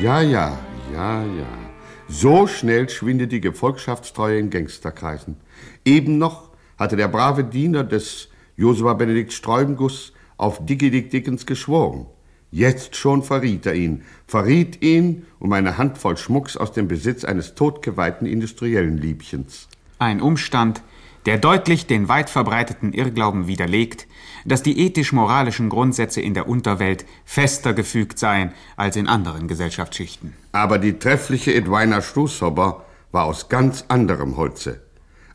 Ja, 0.01 0.21
ja, 0.21 0.57
ja, 0.93 1.23
ja. 1.23 1.64
So 2.07 2.45
schnell 2.45 2.87
schwindet 2.87 3.31
die 3.31 3.41
Gefolgschaftstreue 3.41 4.37
in 4.37 4.51
Gangsterkreisen. 4.51 5.37
Eben 5.83 6.19
noch 6.19 6.51
hatte 6.77 6.95
der 6.95 7.07
brave 7.07 7.43
Diener 7.43 7.83
des 7.83 8.29
Josua 8.55 8.93
Benedikt 8.93 9.33
Sträubenguss 9.33 10.13
auf 10.37 10.63
Dickie 10.65 10.91
Dick 10.91 11.09
Dickens 11.09 11.45
geschworen. 11.47 12.05
Jetzt 12.51 12.95
schon 12.95 13.23
verriet 13.23 13.65
er 13.65 13.73
ihn, 13.73 14.03
verriet 14.27 14.83
ihn 14.83 15.25
um 15.39 15.51
eine 15.51 15.77
Handvoll 15.77 16.15
Schmucks 16.15 16.55
aus 16.55 16.71
dem 16.71 16.87
Besitz 16.87 17.25
eines 17.25 17.55
totgeweihten 17.55 18.27
industriellen 18.27 18.97
Liebchens. 18.97 19.67
Ein 19.97 20.21
Umstand, 20.21 20.83
der 21.25 21.37
deutlich 21.37 21.87
den 21.87 22.07
weit 22.07 22.29
verbreiteten 22.29 22.93
Irrglauben 22.93 23.47
widerlegt, 23.47 24.07
dass 24.45 24.61
die 24.61 24.79
ethisch-moralischen 24.79 25.69
Grundsätze 25.69 26.21
in 26.21 26.33
der 26.33 26.47
Unterwelt 26.47 27.05
fester 27.25 27.73
gefügt 27.73 28.19
seien 28.19 28.51
als 28.75 28.95
in 28.95 29.07
anderen 29.07 29.47
Gesellschaftsschichten. 29.47 30.33
Aber 30.51 30.77
die 30.77 30.99
treffliche 30.99 31.53
Edwina 31.53 32.01
Strußhopper 32.01 32.85
war 33.11 33.25
aus 33.25 33.49
ganz 33.49 33.85
anderem 33.87 34.37
Holze. 34.37 34.81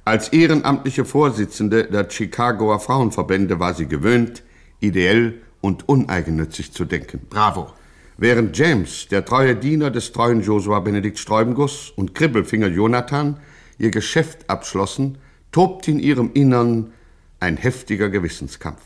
Als 0.05 0.29
ehrenamtliche 0.29 1.05
Vorsitzende 1.05 1.85
der 1.85 2.09
Chicagoer 2.09 2.81
Frauenverbände 2.81 3.59
war 3.59 3.75
sie 3.75 3.87
gewöhnt, 3.87 4.43
ideell 4.81 5.41
und 5.61 5.89
uneigennützig 5.89 6.73
zu 6.73 6.85
denken. 6.85 7.27
Bravo. 7.29 7.69
Während 8.17 8.57
James, 8.57 9.09
der 9.09 9.25
treue 9.25 9.57
Diener 9.57 9.91
des 9.91 10.13
treuen 10.13 10.43
Josua 10.43 10.81
Benedikt 10.81 11.19
Sträubenguss 11.19 11.91
und 11.97 12.15
Kribbelfinger 12.15 12.69
Jonathan 12.69 13.39
ihr 13.79 13.91
Geschäft 13.91 14.49
abschlossen, 14.49 15.19
tobt 15.53 15.89
in 15.89 15.99
ihrem 15.99 16.31
Innern 16.35 16.93
ein 17.41 17.57
heftiger 17.57 18.09
Gewissenskampf. 18.11 18.83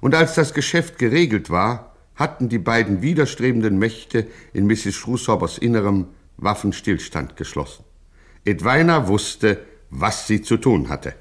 Und 0.00 0.14
als 0.14 0.34
das 0.34 0.54
Geschäft 0.54 0.98
geregelt 0.98 1.50
war, 1.50 1.94
hatten 2.14 2.48
die 2.48 2.58
beiden 2.58 3.02
widerstrebenden 3.02 3.78
Mächte 3.78 4.26
in 4.52 4.66
Mrs. 4.66 4.94
Schrußhobbers 4.94 5.58
Innerem 5.58 6.06
Waffenstillstand 6.36 7.36
geschlossen. 7.36 7.84
Edwina 8.44 9.08
wusste, 9.08 9.64
was 9.90 10.26
sie 10.26 10.42
zu 10.42 10.56
tun 10.56 10.88
hatte. 10.88 11.14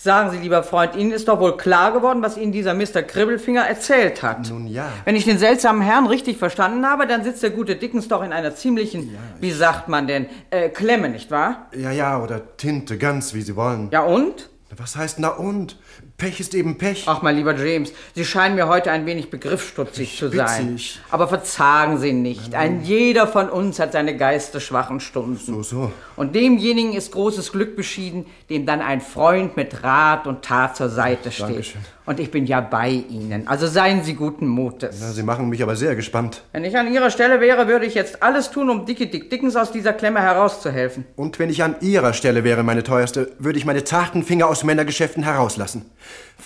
Sagen 0.00 0.30
Sie, 0.30 0.38
lieber 0.38 0.62
Freund, 0.62 0.94
Ihnen 0.94 1.10
ist 1.10 1.26
doch 1.26 1.40
wohl 1.40 1.56
klar 1.56 1.90
geworden, 1.90 2.22
was 2.22 2.36
Ihnen 2.36 2.52
dieser 2.52 2.72
Mr. 2.72 3.02
Kribbelfinger 3.02 3.66
erzählt 3.66 4.22
hat. 4.22 4.48
Nun 4.48 4.68
ja. 4.68 4.92
Wenn 5.04 5.16
ich 5.16 5.24
den 5.24 5.38
seltsamen 5.38 5.82
Herrn 5.82 6.06
richtig 6.06 6.36
verstanden 6.36 6.86
habe, 6.86 7.08
dann 7.08 7.24
sitzt 7.24 7.42
der 7.42 7.50
gute 7.50 7.74
Dickens 7.74 8.06
doch 8.06 8.22
in 8.22 8.32
einer 8.32 8.54
ziemlichen, 8.54 9.18
wie 9.40 9.50
sagt 9.50 9.88
man 9.88 10.06
denn, 10.06 10.26
äh, 10.50 10.68
Klemme, 10.68 11.08
nicht 11.08 11.32
wahr? 11.32 11.66
Ja, 11.76 11.90
ja, 11.90 12.22
oder 12.22 12.56
Tinte, 12.56 12.96
ganz 12.96 13.34
wie 13.34 13.42
Sie 13.42 13.56
wollen. 13.56 13.88
Ja 13.90 14.02
und? 14.04 14.50
Was 14.76 14.94
heißt 14.94 15.18
na 15.18 15.30
und? 15.30 15.76
Pech 16.18 16.40
ist 16.40 16.52
eben 16.52 16.76
Pech. 16.78 17.04
Ach, 17.06 17.22
mein 17.22 17.36
lieber 17.36 17.56
James, 17.56 17.92
Sie 18.12 18.24
scheinen 18.24 18.56
mir 18.56 18.66
heute 18.66 18.90
ein 18.90 19.06
wenig 19.06 19.30
begriffsstutzig 19.30 20.18
zu 20.18 20.30
bitte 20.30 20.48
sein. 20.48 20.76
Sie. 20.76 20.98
Aber 21.10 21.28
verzagen 21.28 21.98
Sie 21.98 22.12
nicht. 22.12 22.56
Ein 22.56 22.82
jeder 22.82 23.28
von 23.28 23.48
uns 23.48 23.78
hat 23.78 23.92
seine 23.92 24.16
geistesschwachen 24.16 24.98
Stunden. 24.98 25.38
So, 25.38 25.62
so. 25.62 25.92
Und 26.16 26.34
demjenigen 26.34 26.92
ist 26.92 27.12
großes 27.12 27.52
Glück 27.52 27.76
beschieden, 27.76 28.26
dem 28.50 28.66
dann 28.66 28.80
ein 28.80 29.00
Freund 29.00 29.56
mit 29.56 29.84
Rat 29.84 30.26
und 30.26 30.44
Tat 30.44 30.76
zur 30.76 30.88
Seite 30.88 31.30
steht. 31.30 31.46
Dankeschön. 31.46 31.80
Und 32.08 32.20
ich 32.20 32.30
bin 32.30 32.46
ja 32.46 32.62
bei 32.62 32.88
Ihnen. 32.88 33.46
Also 33.46 33.66
seien 33.66 34.02
Sie 34.02 34.14
guten 34.14 34.46
Mutes. 34.46 34.96
Na, 34.98 35.12
Sie 35.12 35.22
machen 35.22 35.50
mich 35.50 35.62
aber 35.62 35.76
sehr 35.76 35.94
gespannt. 35.94 36.42
Wenn 36.52 36.64
ich 36.64 36.74
an 36.74 36.90
Ihrer 36.90 37.10
Stelle 37.10 37.38
wäre, 37.38 37.68
würde 37.68 37.84
ich 37.84 37.92
jetzt 37.92 38.22
alles 38.22 38.50
tun, 38.50 38.70
um 38.70 38.86
Dickie 38.86 39.10
Dick 39.10 39.28
Dickens 39.28 39.56
aus 39.56 39.72
dieser 39.72 39.92
Klemme 39.92 40.22
herauszuhelfen. 40.22 41.04
Und 41.16 41.38
wenn 41.38 41.50
ich 41.50 41.62
an 41.62 41.76
Ihrer 41.82 42.14
Stelle 42.14 42.44
wäre, 42.44 42.62
meine 42.62 42.82
teuerste, 42.82 43.32
würde 43.38 43.58
ich 43.58 43.66
meine 43.66 43.84
zarten 43.84 44.22
Finger 44.22 44.48
aus 44.48 44.64
Männergeschäften 44.64 45.22
herauslassen. 45.22 45.84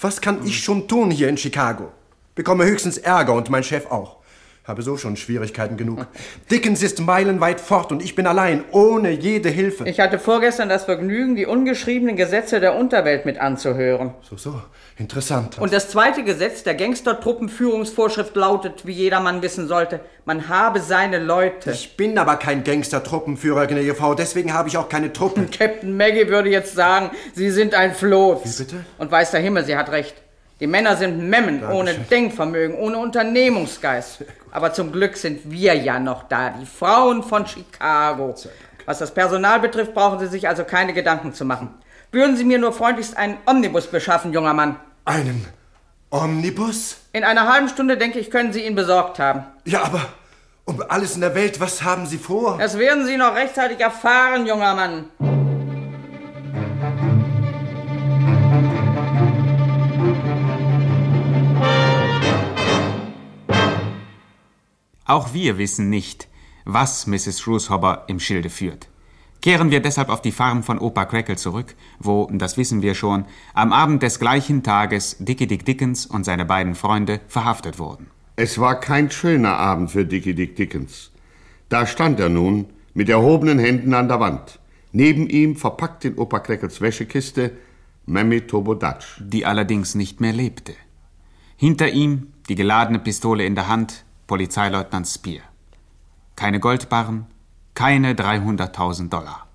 Was 0.00 0.20
kann 0.20 0.44
ich 0.44 0.64
schon 0.64 0.88
tun 0.88 1.12
hier 1.12 1.28
in 1.28 1.36
Chicago? 1.36 1.92
Bekomme 2.34 2.64
höchstens 2.64 2.98
Ärger 2.98 3.34
und 3.34 3.48
mein 3.48 3.62
Chef 3.62 3.86
auch. 3.88 4.16
Habe 4.64 4.82
so 4.82 4.96
schon 4.96 5.16
Schwierigkeiten 5.16 5.76
genug. 5.76 6.06
Dickens 6.50 6.84
ist 6.84 7.00
meilenweit 7.00 7.60
fort 7.60 7.90
und 7.90 8.00
ich 8.00 8.14
bin 8.14 8.28
allein, 8.28 8.62
ohne 8.70 9.10
jede 9.10 9.48
Hilfe. 9.48 9.88
Ich 9.88 9.98
hatte 9.98 10.20
vorgestern 10.20 10.68
das 10.68 10.84
Vergnügen, 10.84 11.34
die 11.34 11.46
ungeschriebenen 11.46 12.14
Gesetze 12.14 12.60
der 12.60 12.76
Unterwelt 12.76 13.26
mit 13.26 13.38
anzuhören. 13.38 14.14
So, 14.22 14.36
so. 14.36 14.62
Interessant. 14.98 15.58
Und 15.58 15.72
das 15.72 15.90
zweite 15.90 16.22
Gesetz 16.22 16.62
der 16.62 16.76
Gangstertruppenführungsvorschrift 16.76 18.36
lautet, 18.36 18.86
wie 18.86 18.92
jedermann 18.92 19.42
wissen 19.42 19.66
sollte, 19.66 19.98
man 20.26 20.48
habe 20.48 20.78
seine 20.78 21.18
Leute. 21.18 21.72
Ich 21.72 21.96
bin 21.96 22.16
aber 22.16 22.36
kein 22.36 22.62
Gangster-Truppenführer, 22.62 23.66
gnädige 23.66 23.96
Frau, 23.96 24.14
deswegen 24.14 24.52
habe 24.52 24.68
ich 24.68 24.76
auch 24.76 24.88
keine 24.88 25.12
Truppen. 25.12 25.50
Captain 25.50 25.96
Maggie 25.96 26.28
würde 26.28 26.50
jetzt 26.50 26.76
sagen, 26.76 27.10
Sie 27.34 27.50
sind 27.50 27.74
ein 27.74 27.94
Floß. 27.94 28.44
Wie 28.44 28.64
bitte? 28.64 28.84
Und 28.98 29.10
weiß 29.10 29.32
der 29.32 29.40
Himmel, 29.40 29.64
sie 29.64 29.76
hat 29.76 29.90
recht. 29.90 30.14
Die 30.62 30.68
Männer 30.68 30.96
sind 30.96 31.18
Memmen, 31.28 31.68
ohne 31.68 31.92
Denkvermögen, 31.92 32.76
ohne 32.76 32.96
Unternehmungsgeist. 32.98 34.24
Aber 34.52 34.72
zum 34.72 34.92
Glück 34.92 35.16
sind 35.16 35.50
wir 35.50 35.74
ja 35.74 35.98
noch 35.98 36.28
da, 36.28 36.50
die 36.50 36.66
Frauen 36.66 37.24
von 37.24 37.44
Chicago. 37.44 38.32
Was 38.86 39.00
das 39.00 39.12
Personal 39.12 39.58
betrifft, 39.58 39.92
brauchen 39.92 40.20
Sie 40.20 40.28
sich 40.28 40.46
also 40.46 40.62
keine 40.62 40.92
Gedanken 40.92 41.34
zu 41.34 41.44
machen. 41.44 41.74
Würden 42.12 42.36
Sie 42.36 42.44
mir 42.44 42.58
nur 42.58 42.72
freundlichst 42.72 43.16
einen 43.16 43.38
Omnibus 43.44 43.88
beschaffen, 43.88 44.32
junger 44.32 44.54
Mann. 44.54 44.76
Einen 45.04 45.44
Omnibus? 46.10 46.98
In 47.12 47.24
einer 47.24 47.52
halben 47.52 47.68
Stunde, 47.68 47.96
denke 47.96 48.20
ich, 48.20 48.30
können 48.30 48.52
Sie 48.52 48.64
ihn 48.64 48.76
besorgt 48.76 49.18
haben. 49.18 49.42
Ja, 49.64 49.82
aber 49.82 50.06
um 50.64 50.80
alles 50.88 51.16
in 51.16 51.22
der 51.22 51.34
Welt, 51.34 51.58
was 51.58 51.82
haben 51.82 52.06
Sie 52.06 52.18
vor? 52.18 52.58
Das 52.58 52.78
werden 52.78 53.04
Sie 53.04 53.16
noch 53.16 53.34
rechtzeitig 53.34 53.80
erfahren, 53.80 54.46
junger 54.46 54.76
Mann. 54.76 55.41
Auch 65.04 65.34
wir 65.34 65.58
wissen 65.58 65.90
nicht, 65.90 66.28
was 66.64 67.06
Mrs. 67.06 67.40
Shrewshobber 67.40 68.04
im 68.06 68.20
Schilde 68.20 68.50
führt. 68.50 68.88
Kehren 69.40 69.72
wir 69.72 69.80
deshalb 69.80 70.08
auf 70.08 70.22
die 70.22 70.30
Farm 70.30 70.62
von 70.62 70.78
Opa 70.78 71.04
Crackle 71.04 71.34
zurück, 71.36 71.74
wo, 71.98 72.30
das 72.32 72.56
wissen 72.56 72.80
wir 72.80 72.94
schon, 72.94 73.24
am 73.54 73.72
Abend 73.72 74.02
des 74.04 74.20
gleichen 74.20 74.62
Tages 74.62 75.16
Dickie 75.18 75.48
Dick 75.48 75.64
Dickens 75.64 76.06
und 76.06 76.24
seine 76.24 76.44
beiden 76.44 76.76
Freunde 76.76 77.20
verhaftet 77.26 77.80
wurden. 77.80 78.06
Es 78.36 78.60
war 78.60 78.78
kein 78.78 79.10
schöner 79.10 79.56
Abend 79.56 79.90
für 79.90 80.04
Dickie 80.04 80.34
Dick 80.34 80.54
Dickens. 80.54 81.10
Da 81.68 81.86
stand 81.86 82.20
er 82.20 82.28
nun 82.28 82.66
mit 82.94 83.08
erhobenen 83.08 83.58
Händen 83.58 83.94
an 83.94 84.06
der 84.06 84.20
Wand. 84.20 84.60
Neben 84.92 85.28
ihm, 85.28 85.56
verpackt 85.56 86.04
in 86.04 86.18
Opa 86.18 86.38
Crackles 86.38 86.80
Wäschekiste, 86.80 87.52
Mammy 88.06 88.42
Tobodatsch. 88.42 89.20
die 89.20 89.44
allerdings 89.44 89.96
nicht 89.96 90.20
mehr 90.20 90.32
lebte. 90.32 90.74
Hinter 91.56 91.88
ihm, 91.88 92.28
die 92.48 92.54
geladene 92.54 92.98
Pistole 93.00 93.44
in 93.44 93.54
der 93.54 93.68
Hand, 93.68 94.04
Polizeileutnant 94.32 95.06
Spear. 95.06 95.42
Keine 96.36 96.58
Goldbarren, 96.58 97.26
keine 97.74 98.14
300.000 98.14 99.10
Dollar. 99.10 99.46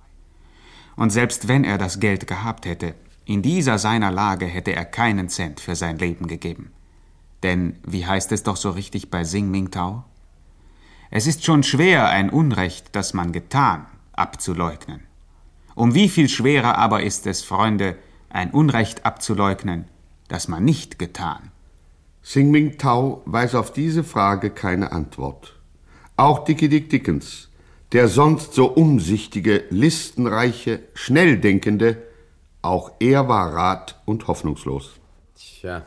Und 0.96 1.10
selbst 1.10 1.48
wenn 1.48 1.64
er 1.64 1.80
das 1.80 2.00
Geld 2.00 2.28
gehabt 2.28 2.68
hätte, 2.68 2.94
in 3.26 3.42
dieser 3.42 3.80
seiner 3.80 4.12
Lage 4.12 4.46
hätte 4.46 4.76
er 4.76 4.86
keinen 4.86 5.30
Cent 5.30 5.62
für 5.62 5.76
sein 5.76 5.98
Leben 5.98 6.28
gegeben. 6.28 6.74
Denn, 7.42 7.80
wie 7.88 8.06
heißt 8.06 8.32
es 8.32 8.44
doch 8.44 8.56
so 8.56 8.70
richtig 8.70 9.10
bei 9.10 9.24
Sing 9.24 9.50
Ming 9.50 9.72
Tao? 9.72 10.04
Es 11.10 11.26
ist 11.26 11.44
schon 11.44 11.64
schwer, 11.64 12.10
ein 12.10 12.30
Unrecht, 12.30 12.90
das 12.92 13.16
man 13.16 13.32
getan, 13.32 13.88
abzuleugnen. 14.14 15.00
Um 15.74 15.96
wie 15.96 16.08
viel 16.08 16.30
schwerer 16.30 16.78
aber 16.78 17.02
ist 17.02 17.26
es, 17.26 17.42
Freunde, 17.42 17.98
ein 18.30 18.52
Unrecht 18.52 19.08
abzuleugnen, 19.08 19.86
das 20.28 20.48
man 20.48 20.64
nicht 20.64 21.00
getan. 21.00 21.50
Sing 22.30 22.52
Ming 22.52 22.78
Tao 22.78 23.22
weiß 23.24 23.56
auf 23.56 23.72
diese 23.72 24.04
Frage 24.04 24.50
keine 24.50 24.92
Antwort. 24.92 25.58
Auch 26.18 26.44
Dickie 26.44 26.68
Dick 26.68 26.90
Dickens, 26.90 27.48
der 27.94 28.10
sonst 28.10 28.54
so 28.54 28.66
umsichtige, 28.66 29.64
listenreiche, 29.70 30.82
schnelldenkende, 30.94 32.04
auch 32.62 32.92
er 33.00 33.30
war 33.30 33.54
rat 33.54 34.02
und 34.04 34.28
hoffnungslos. 34.28 35.00
Tja. 35.36 35.84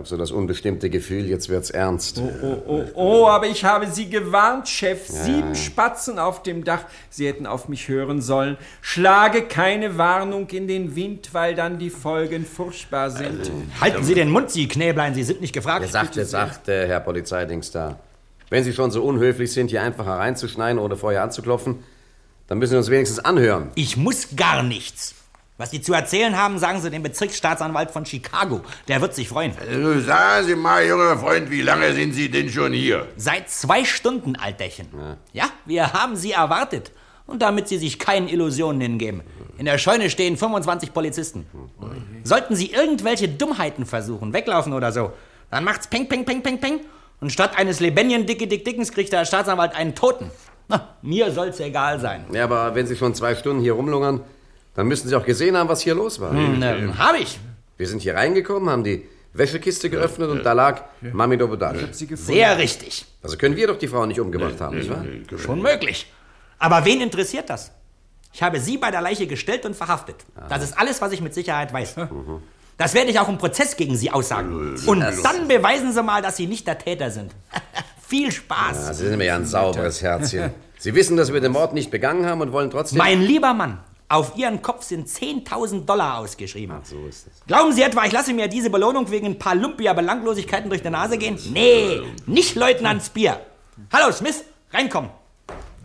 Ich 0.00 0.02
habe 0.02 0.08
so 0.08 0.16
das 0.16 0.30
unbestimmte 0.30 0.88
Gefühl, 0.88 1.26
jetzt 1.26 1.50
wird's 1.50 1.68
ernst. 1.68 2.22
Oh, 2.22 2.32
oh, 2.42 2.62
oh, 2.66 2.84
oh, 2.94 3.26
aber 3.26 3.48
ich 3.48 3.66
habe 3.66 3.86
Sie 3.86 4.08
gewarnt, 4.08 4.66
Chef. 4.66 5.06
Sieben 5.06 5.54
Spatzen 5.54 6.18
auf 6.18 6.42
dem 6.42 6.64
Dach. 6.64 6.84
Sie 7.10 7.26
hätten 7.26 7.44
auf 7.44 7.68
mich 7.68 7.86
hören 7.86 8.22
sollen. 8.22 8.56
Schlage 8.80 9.42
keine 9.42 9.98
Warnung 9.98 10.48
in 10.48 10.68
den 10.68 10.96
Wind, 10.96 11.34
weil 11.34 11.54
dann 11.54 11.78
die 11.78 11.90
Folgen 11.90 12.46
furchtbar 12.46 13.10
sind. 13.10 13.52
Halten 13.78 14.02
Sie 14.02 14.14
den 14.14 14.30
Mund, 14.30 14.50
Sie 14.50 14.68
Knäblein, 14.68 15.12
Sie 15.12 15.22
sind 15.22 15.42
nicht 15.42 15.52
gefragt. 15.52 15.82
Gesagt, 15.82 16.14
gesagt, 16.14 16.68
äh, 16.70 16.88
Herr 16.88 17.00
Polizeidings 17.00 17.70
da. 17.70 17.98
Wenn 18.48 18.64
Sie 18.64 18.72
schon 18.72 18.90
so 18.90 19.04
unhöflich 19.04 19.52
sind, 19.52 19.68
hier 19.68 19.82
einfach 19.82 20.06
hereinzuschneiden, 20.06 20.78
ohne 20.78 20.96
vorher 20.96 21.22
anzuklopfen, 21.22 21.80
dann 22.46 22.56
müssen 22.56 22.70
Sie 22.70 22.78
uns 22.78 22.88
wenigstens 22.88 23.18
anhören. 23.18 23.68
Ich 23.74 23.98
muss 23.98 24.34
gar 24.34 24.62
nichts. 24.62 25.14
Was 25.60 25.70
Sie 25.72 25.82
zu 25.82 25.92
erzählen 25.92 26.38
haben, 26.38 26.58
sagen 26.58 26.80
Sie 26.80 26.88
dem 26.88 27.02
Bezirksstaatsanwalt 27.02 27.90
von 27.90 28.06
Chicago. 28.06 28.62
Der 28.88 29.02
wird 29.02 29.14
sich 29.14 29.28
freuen. 29.28 29.52
Also 29.60 30.00
sagen 30.00 30.46
Sie 30.46 30.54
mal, 30.54 30.86
junger 30.86 31.18
Freund, 31.18 31.50
wie 31.50 31.60
lange 31.60 31.92
sind 31.92 32.14
Sie 32.14 32.30
denn 32.30 32.48
schon 32.48 32.72
hier? 32.72 33.06
Seit 33.18 33.50
zwei 33.50 33.84
Stunden, 33.84 34.36
Altdächen. 34.36 34.88
Ja. 35.34 35.50
wir 35.66 35.92
haben 35.92 36.16
Sie 36.16 36.32
erwartet. 36.32 36.92
Und 37.26 37.42
damit 37.42 37.68
Sie 37.68 37.76
sich 37.76 37.98
keinen 37.98 38.26
Illusionen 38.28 38.80
hingeben. 38.80 39.20
In 39.58 39.66
der 39.66 39.76
Scheune 39.76 40.08
stehen 40.08 40.38
25 40.38 40.94
Polizisten. 40.94 41.44
Sollten 42.24 42.56
Sie 42.56 42.72
irgendwelche 42.72 43.28
Dummheiten 43.28 43.84
versuchen, 43.84 44.32
weglaufen 44.32 44.72
oder 44.72 44.92
so, 44.92 45.12
dann 45.50 45.64
macht's 45.64 45.88
peng, 45.88 46.08
peng, 46.08 46.24
peng, 46.24 46.42
peng, 46.42 46.58
peng. 46.58 46.80
Und 47.20 47.32
statt 47.32 47.58
eines 47.58 47.80
lebendigen 47.80 48.24
Dicke 48.24 48.46
Dick 48.46 48.64
Dickens 48.64 48.92
kriegt 48.92 49.12
der 49.12 49.26
Staatsanwalt 49.26 49.74
einen 49.74 49.94
Toten. 49.94 50.30
Na, 50.68 50.94
mir 51.02 51.30
soll's 51.30 51.60
egal 51.60 52.00
sein. 52.00 52.24
Ja, 52.32 52.44
aber 52.44 52.74
wenn 52.74 52.86
Sie 52.86 52.96
schon 52.96 53.14
zwei 53.14 53.34
Stunden 53.34 53.60
hier 53.60 53.74
rumlungern, 53.74 54.24
dann 54.74 54.86
müssten 54.86 55.08
Sie 55.08 55.16
auch 55.16 55.24
gesehen 55.24 55.56
haben, 55.56 55.68
was 55.68 55.80
hier 55.80 55.94
los 55.94 56.20
war. 56.20 56.32
Hm, 56.32 56.62
ähm, 56.62 56.98
hab 56.98 57.18
ich. 57.18 57.38
Wir 57.76 57.88
sind 57.88 58.02
hier 58.02 58.14
reingekommen, 58.14 58.68
haben 58.68 58.84
die 58.84 59.06
Wäschekiste 59.32 59.90
geöffnet 59.90 60.28
und 60.30 60.44
da 60.44 60.52
lag 60.52 60.82
Mami 61.00 61.36
Dobodac. 61.36 61.76
Sehr 61.92 62.58
richtig. 62.58 63.06
Also 63.22 63.36
können 63.36 63.56
wir 63.56 63.68
doch 63.68 63.78
die 63.78 63.88
Frau 63.88 64.04
nicht 64.06 64.20
umgebracht 64.20 64.60
haben, 64.60 64.76
nicht 64.76 64.90
wahr? 64.90 65.04
Schon 65.38 65.62
möglich. 65.62 66.06
Aber 66.58 66.84
wen 66.84 67.00
interessiert 67.00 67.48
das? 67.48 67.70
Ich 68.32 68.42
habe 68.42 68.60
Sie 68.60 68.78
bei 68.78 68.90
der 68.90 69.00
Leiche 69.00 69.26
gestellt 69.26 69.64
und 69.66 69.74
verhaftet. 69.74 70.16
Das 70.48 70.62
ist 70.62 70.78
alles, 70.78 71.00
was 71.00 71.12
ich 71.12 71.20
mit 71.20 71.34
Sicherheit 71.34 71.72
weiß. 71.72 71.96
Das 72.76 72.94
werde 72.94 73.10
ich 73.10 73.18
auch 73.18 73.28
im 73.28 73.38
Prozess 73.38 73.76
gegen 73.76 73.96
Sie 73.96 74.10
aussagen. 74.10 74.76
Und 74.86 75.00
dann 75.00 75.48
beweisen 75.48 75.92
Sie 75.92 76.02
mal, 76.02 76.22
dass 76.22 76.36
Sie 76.36 76.46
nicht 76.46 76.66
der 76.66 76.78
Täter 76.78 77.10
sind. 77.10 77.32
Viel 78.06 78.32
Spaß. 78.32 78.86
Ja, 78.88 78.94
Sie 78.94 79.06
sind 79.06 79.18
mir 79.18 79.26
ja 79.26 79.36
ein 79.36 79.46
sauberes 79.46 80.02
Herzchen. 80.02 80.50
Sie 80.78 80.94
wissen, 80.94 81.16
dass 81.16 81.32
wir 81.32 81.40
den 81.40 81.52
Mord 81.52 81.74
nicht 81.74 81.90
begangen 81.90 82.26
haben 82.26 82.40
und 82.40 82.52
wollen 82.52 82.70
trotzdem... 82.70 82.98
Mein 82.98 83.20
lieber 83.20 83.52
Mann, 83.52 83.78
auf 84.10 84.36
Ihren 84.36 84.60
Kopf 84.60 84.82
sind 84.82 85.08
10.000 85.08 85.86
Dollar 85.86 86.18
ausgeschrieben. 86.18 86.76
so 86.82 87.06
ist 87.08 87.28
es. 87.28 87.46
Glauben 87.46 87.72
Sie 87.72 87.82
etwa, 87.82 88.04
ich 88.04 88.12
lasse 88.12 88.32
mir 88.32 88.48
diese 88.48 88.68
Belohnung 88.68 89.08
wegen 89.10 89.26
ein 89.26 89.38
paar 89.38 89.54
Lumpia 89.54 89.92
Belanglosigkeiten 89.92 90.68
durch 90.68 90.82
die 90.82 90.90
Nase 90.90 91.16
gehen? 91.16 91.38
Nee, 91.52 92.02
nicht 92.26 92.56
Leutnant 92.56 93.02
Spear. 93.02 93.40
Hallo, 93.92 94.12
Smith, 94.12 94.44
reinkommen. 94.72 95.10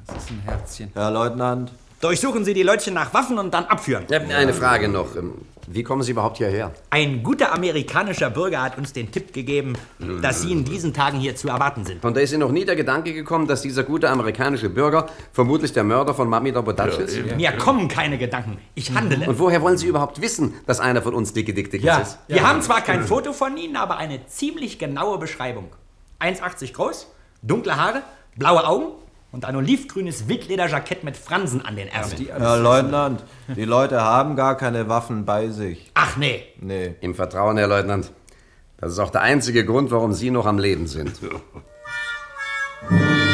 Das 0.07 0.17
ist 0.17 0.31
ein 0.31 0.41
Herzchen. 0.43 0.91
Herr 0.93 1.11
Leutnant. 1.11 1.71
Durchsuchen 2.01 2.43
Sie 2.43 2.53
die 2.53 2.63
Leutchen 2.63 2.95
nach 2.95 3.13
Waffen 3.13 3.37
und 3.37 3.53
dann 3.53 3.65
abführen. 3.65 4.05
Ja, 4.09 4.19
eine 4.19 4.53
Frage 4.53 4.87
noch. 4.89 5.09
Wie 5.67 5.83
kommen 5.83 6.03
Sie 6.03 6.11
überhaupt 6.11 6.37
hierher? 6.37 6.71
Ein 6.89 7.23
guter 7.23 7.53
amerikanischer 7.53 8.29
Bürger 8.29 8.61
hat 8.61 8.77
uns 8.77 8.93
den 8.93 9.11
Tipp 9.11 9.33
gegeben, 9.33 9.73
dass 10.21 10.41
Sie 10.41 10.51
in 10.51 10.63
diesen 10.63 10.93
Tagen 10.93 11.19
hier 11.19 11.35
zu 11.35 11.47
erwarten 11.47 11.85
sind. 11.85 12.03
Und 12.03 12.15
da 12.15 12.21
ist 12.21 12.31
Ihnen 12.31 12.41
noch 12.41 12.51
nie 12.51 12.65
der 12.65 12.75
Gedanke 12.75 13.13
gekommen, 13.13 13.47
dass 13.47 13.61
dieser 13.61 13.83
gute 13.83 14.09
amerikanische 14.09 14.69
Bürger 14.69 15.07
vermutlich 15.33 15.73
der 15.73 15.83
Mörder 15.83 16.13
von 16.13 16.29
Mami 16.29 16.51
Dobodac 16.51 16.99
ist? 16.99 17.35
Mir 17.35 17.51
kommen 17.53 17.87
keine 17.87 18.17
Gedanken. 18.17 18.57
Ich 18.75 18.91
handele. 18.91 19.27
Und 19.27 19.39
woher 19.39 19.61
wollen 19.61 19.77
Sie 19.77 19.87
überhaupt 19.87 20.21
wissen, 20.21 20.53
dass 20.67 20.79
einer 20.79 21.01
von 21.01 21.13
uns 21.13 21.33
Dicke 21.33 21.53
Dick 21.53 21.71
Dickens 21.71 21.87
Ja, 21.87 21.97
ist? 21.99 22.19
wir 22.27 22.47
haben 22.47 22.61
zwar 22.61 22.81
kein 22.81 23.03
Foto 23.03 23.33
von 23.33 23.57
Ihnen, 23.57 23.75
aber 23.75 23.97
eine 23.97 24.25
ziemlich 24.27 24.77
genaue 24.79 25.17
Beschreibung. 25.17 25.69
1,80 26.19 26.73
groß, 26.73 27.07
dunkle 27.41 27.75
Haare, 27.75 28.03
blaue 28.37 28.67
Augen 28.67 28.87
und 29.35 29.43
ein 29.43 29.57
olivgrünes 29.57 30.29
Wildlederjackett 30.29 31.03
mit 31.03 31.17
Fransen 31.17 31.59
an 31.59 31.75
den 31.75 31.89
Ärmeln. 31.89 32.25
Herr 32.25 32.57
Leutnant, 32.57 33.25
die 33.53 33.65
Leute 33.65 34.01
haben 34.01 34.37
gar 34.37 34.55
keine 34.55 34.87
Waffen 34.87 35.25
bei 35.25 35.49
sich. 35.49 35.91
Ach 35.93 36.15
nee. 36.15 36.45
Nee. 36.61 36.95
Im 37.01 37.15
Vertrauen, 37.15 37.57
Herr 37.57 37.67
Leutnant. 37.67 38.13
Das 38.77 38.93
ist 38.93 38.99
auch 38.99 39.09
der 39.09 39.23
einzige 39.23 39.65
Grund, 39.65 39.91
warum 39.91 40.13
Sie 40.13 40.31
noch 40.31 40.45
am 40.45 40.57
Leben 40.57 40.87
sind. 40.87 41.19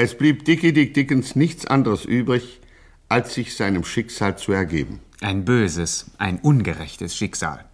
Es 0.00 0.16
blieb 0.16 0.44
Dickie 0.44 0.72
Dick 0.72 0.94
Dickens 0.94 1.34
nichts 1.34 1.66
anderes 1.66 2.04
übrig, 2.04 2.60
als 3.08 3.34
sich 3.34 3.56
seinem 3.56 3.82
Schicksal 3.82 4.38
zu 4.38 4.52
ergeben. 4.52 5.00
Ein 5.20 5.44
böses, 5.44 6.12
ein 6.18 6.38
ungerechtes 6.38 7.16
Schicksal. 7.16 7.64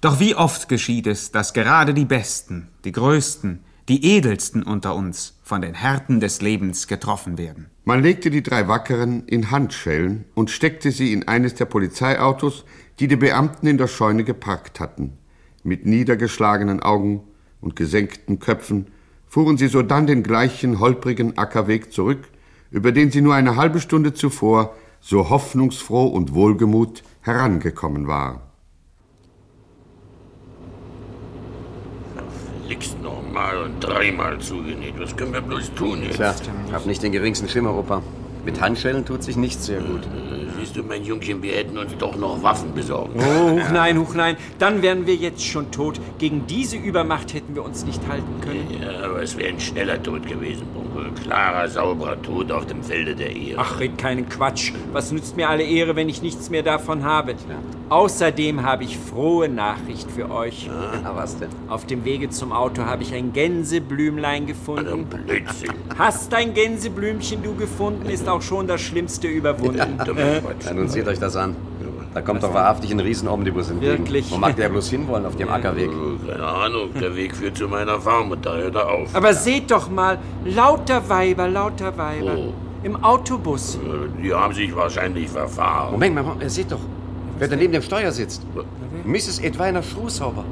Doch 0.00 0.20
wie 0.20 0.36
oft 0.36 0.68
geschieht 0.68 1.08
es, 1.08 1.32
dass 1.32 1.52
gerade 1.52 1.92
die 1.92 2.04
Besten, 2.04 2.68
die 2.84 2.92
Größten, 2.92 3.64
die 3.88 4.14
Edelsten 4.14 4.62
unter 4.62 4.94
uns 4.94 5.40
von 5.42 5.60
den 5.60 5.74
Härten 5.74 6.20
des 6.20 6.40
Lebens 6.40 6.86
getroffen 6.86 7.36
werden. 7.36 7.66
Man 7.84 8.00
legte 8.00 8.30
die 8.30 8.44
drei 8.44 8.68
Wackeren 8.68 9.26
in 9.26 9.50
Handschellen 9.50 10.26
und 10.36 10.52
steckte 10.52 10.92
sie 10.92 11.12
in 11.12 11.26
eines 11.26 11.56
der 11.56 11.64
Polizeiautos, 11.64 12.64
die 13.00 13.08
die 13.08 13.16
Beamten 13.16 13.66
in 13.66 13.76
der 13.76 13.88
Scheune 13.88 14.22
geparkt 14.22 14.78
hatten. 14.78 15.14
Mit 15.64 15.84
niedergeschlagenen 15.84 16.80
Augen 16.80 17.24
und 17.60 17.74
gesenkten 17.74 18.38
Köpfen 18.38 18.86
fuhren 19.30 19.56
sie 19.56 19.68
sodann 19.68 20.08
den 20.08 20.24
gleichen 20.24 20.80
holprigen 20.80 21.38
Ackerweg 21.38 21.92
zurück, 21.92 22.28
über 22.72 22.90
den 22.90 23.12
sie 23.12 23.22
nur 23.22 23.34
eine 23.34 23.54
halbe 23.54 23.80
Stunde 23.80 24.12
zuvor 24.12 24.74
so 25.00 25.30
hoffnungsfroh 25.30 26.06
und 26.06 26.34
wohlgemut 26.34 27.04
herangekommen 27.22 28.08
war. 28.08 28.42
Nix 32.68 32.96
nochmal 33.02 33.56
und 33.62 33.80
dreimal 33.80 34.38
zugenäht. 34.40 34.94
Was 34.98 35.16
können 35.16 35.32
wir 35.32 35.40
bloß 35.40 35.74
tun 35.74 36.02
jetzt? 36.02 36.16
Tja, 36.16 36.34
hab 36.72 36.86
nicht 36.86 37.02
den 37.02 37.12
geringsten 37.12 37.48
Schimmer, 37.48 37.74
Opa. 37.74 38.02
Mit 38.44 38.60
Handschellen 38.60 39.04
tut 39.04 39.22
sich 39.22 39.36
nichts 39.36 39.66
sehr 39.66 39.80
gut. 39.80 40.00
Siehst 40.58 40.76
du, 40.76 40.82
mein 40.82 41.04
Jungchen, 41.04 41.42
wir 41.42 41.52
hätten 41.52 41.78
uns 41.78 41.96
doch 41.98 42.16
noch 42.16 42.42
Waffen 42.42 42.74
besorgen. 42.74 43.14
Oh, 43.18 43.50
huch 43.50 43.70
nein, 43.72 43.98
huch 43.98 44.14
nein. 44.14 44.36
Dann 44.58 44.82
wären 44.82 45.06
wir 45.06 45.14
jetzt 45.14 45.44
schon 45.44 45.70
tot. 45.70 46.00
Gegen 46.18 46.46
diese 46.46 46.76
Übermacht 46.76 47.32
hätten 47.34 47.54
wir 47.54 47.64
uns 47.64 47.84
nicht 47.84 48.06
halten 48.08 48.40
können. 48.40 48.66
Ja, 48.80 49.06
aber 49.06 49.22
es 49.22 49.36
wäre 49.36 49.50
ein 49.50 49.60
schneller 49.60 50.02
Tod 50.02 50.26
gewesen, 50.26 50.66
Bunkel. 50.74 51.12
Klarer, 51.22 51.68
sauberer 51.68 52.20
Tod 52.22 52.52
auf 52.52 52.66
dem 52.66 52.82
Felde 52.82 53.14
der 53.14 53.34
Ehre. 53.34 53.60
Ach, 53.60 53.80
red 53.80 53.98
keinen 53.98 54.28
Quatsch. 54.28 54.72
Was 54.92 55.12
nützt 55.12 55.36
mir 55.36 55.48
alle 55.48 55.64
Ehre, 55.64 55.96
wenn 55.96 56.08
ich 56.08 56.22
nichts 56.22 56.50
mehr 56.50 56.62
davon 56.62 57.04
habe? 57.04 57.34
Außerdem 57.90 58.62
habe 58.62 58.84
ich 58.84 58.96
frohe 58.96 59.48
Nachricht 59.48 60.08
für 60.10 60.30
euch. 60.30 60.70
Na, 61.02 61.14
was 61.16 61.36
denn? 61.38 61.48
Auf 61.68 61.86
dem 61.86 62.04
Wege 62.04 62.30
zum 62.30 62.52
Auto 62.52 62.84
habe 62.84 63.02
ich 63.02 63.12
ein 63.12 63.32
Gänseblümlein 63.32 64.46
gefunden. 64.46 65.06
Blödsinn. 65.06 65.72
Hast 65.98 66.32
dein 66.32 66.54
Gänseblümchen 66.54 67.42
du 67.42 67.54
gefunden, 67.56 68.08
ist 68.08 68.28
auch 68.28 68.42
schon 68.42 68.68
das 68.68 68.80
Schlimmste 68.80 69.26
überwunden. 69.26 69.98
Dummer 70.06 70.40
Quatsch. 70.40 70.66
Ja, 70.66 70.72
nun 70.72 70.88
seht 70.88 71.08
euch 71.08 71.18
das 71.18 71.34
an. 71.34 71.56
Da 72.14 72.22
kommt 72.22 72.42
doch 72.44 72.54
wahrhaftig 72.54 72.92
ein 72.92 73.00
Riesenomnibus 73.00 73.70
entgegen. 73.70 73.98
Wirklich? 73.98 74.30
Wo 74.30 74.36
mag 74.36 74.54
der 74.56 74.68
bloß 74.68 74.88
hinwollen 74.90 75.26
auf 75.26 75.34
dem 75.36 75.48
Ackerweg? 75.48 75.90
Keine 76.28 76.44
Ahnung, 76.46 76.90
der 77.00 77.14
Weg 77.16 77.34
führt 77.36 77.56
zu 77.56 77.66
meiner 77.68 78.00
Farm 78.00 78.30
und 78.30 78.46
da 78.46 78.54
hört 78.56 78.74
er 78.76 78.88
auf. 78.88 79.14
Aber 79.14 79.34
seht 79.34 79.70
doch 79.70 79.90
mal, 79.90 80.18
lauter 80.44 81.08
Weiber, 81.08 81.48
lauter 81.48 81.96
Weiber. 81.98 82.36
Oh. 82.36 82.52
Im 82.82 83.02
Autobus. 83.04 83.76
Äh, 83.76 84.22
Die 84.22 84.32
haben 84.32 84.54
sich 84.54 84.74
wahrscheinlich 84.74 85.28
verfahren. 85.28 85.92
Moment 85.92 86.14
mal, 86.14 86.22
Moment, 86.24 86.50
seht 86.50 86.70
doch. 86.72 86.78
Wer 87.40 87.48
da 87.48 87.56
neben 87.56 87.72
dem 87.72 87.80
Steuer 87.80 88.12
sitzt. 88.12 88.42
Mrs. 89.02 89.38
Edwina 89.38 89.82
Schrushauber. 89.82 90.44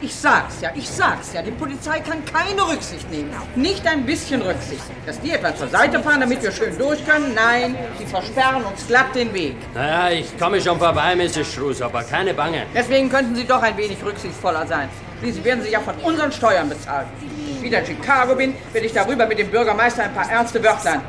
Ich 0.00 0.12
sag's 0.12 0.60
ja, 0.60 0.70
ich 0.74 0.90
sag's 0.90 1.32
ja. 1.32 1.40
Die 1.40 1.52
Polizei 1.52 2.00
kann 2.00 2.24
keine 2.24 2.68
Rücksicht 2.68 3.08
nehmen. 3.12 3.30
Nicht 3.54 3.86
ein 3.86 4.04
bisschen 4.04 4.42
Rücksicht. 4.42 4.82
Dass 5.06 5.20
die 5.20 5.30
etwa 5.30 5.54
zur 5.54 5.68
Seite 5.68 6.00
fahren, 6.00 6.20
damit 6.20 6.42
wir 6.42 6.50
schön 6.50 6.76
durch 6.76 7.06
können? 7.06 7.32
Nein, 7.32 7.76
sie 7.96 8.06
versperren 8.06 8.64
uns 8.64 8.84
glatt 8.84 9.14
den 9.14 9.32
Weg. 9.32 9.54
Naja, 9.72 10.18
ich 10.18 10.36
komme 10.36 10.60
schon 10.60 10.80
vorbei, 10.80 11.14
Mrs. 11.14 11.46
Schruß, 11.54 11.80
aber 11.82 12.02
keine 12.02 12.34
Bange. 12.34 12.66
Deswegen 12.74 13.08
könnten 13.08 13.36
Sie 13.36 13.44
doch 13.44 13.62
ein 13.62 13.76
wenig 13.76 13.98
rücksichtsvoller 14.04 14.66
sein. 14.66 14.88
Schließlich 15.20 15.44
werden 15.44 15.62
Sie 15.62 15.70
ja 15.70 15.78
von 15.78 15.94
unseren 16.02 16.32
Steuern 16.32 16.68
bezahlt. 16.68 17.06
Wenn 17.64 17.72
ich 17.72 17.78
wieder 17.78 17.88
in 17.88 17.96
Chicago 17.96 18.34
bin, 18.34 18.54
werde 18.72 18.86
ich 18.86 18.92
darüber 18.92 19.26
mit 19.26 19.38
dem 19.38 19.50
Bürgermeister 19.50 20.02
ein 20.02 20.12
paar 20.12 20.30
ernste 20.30 20.62
Wörtlein. 20.62 21.00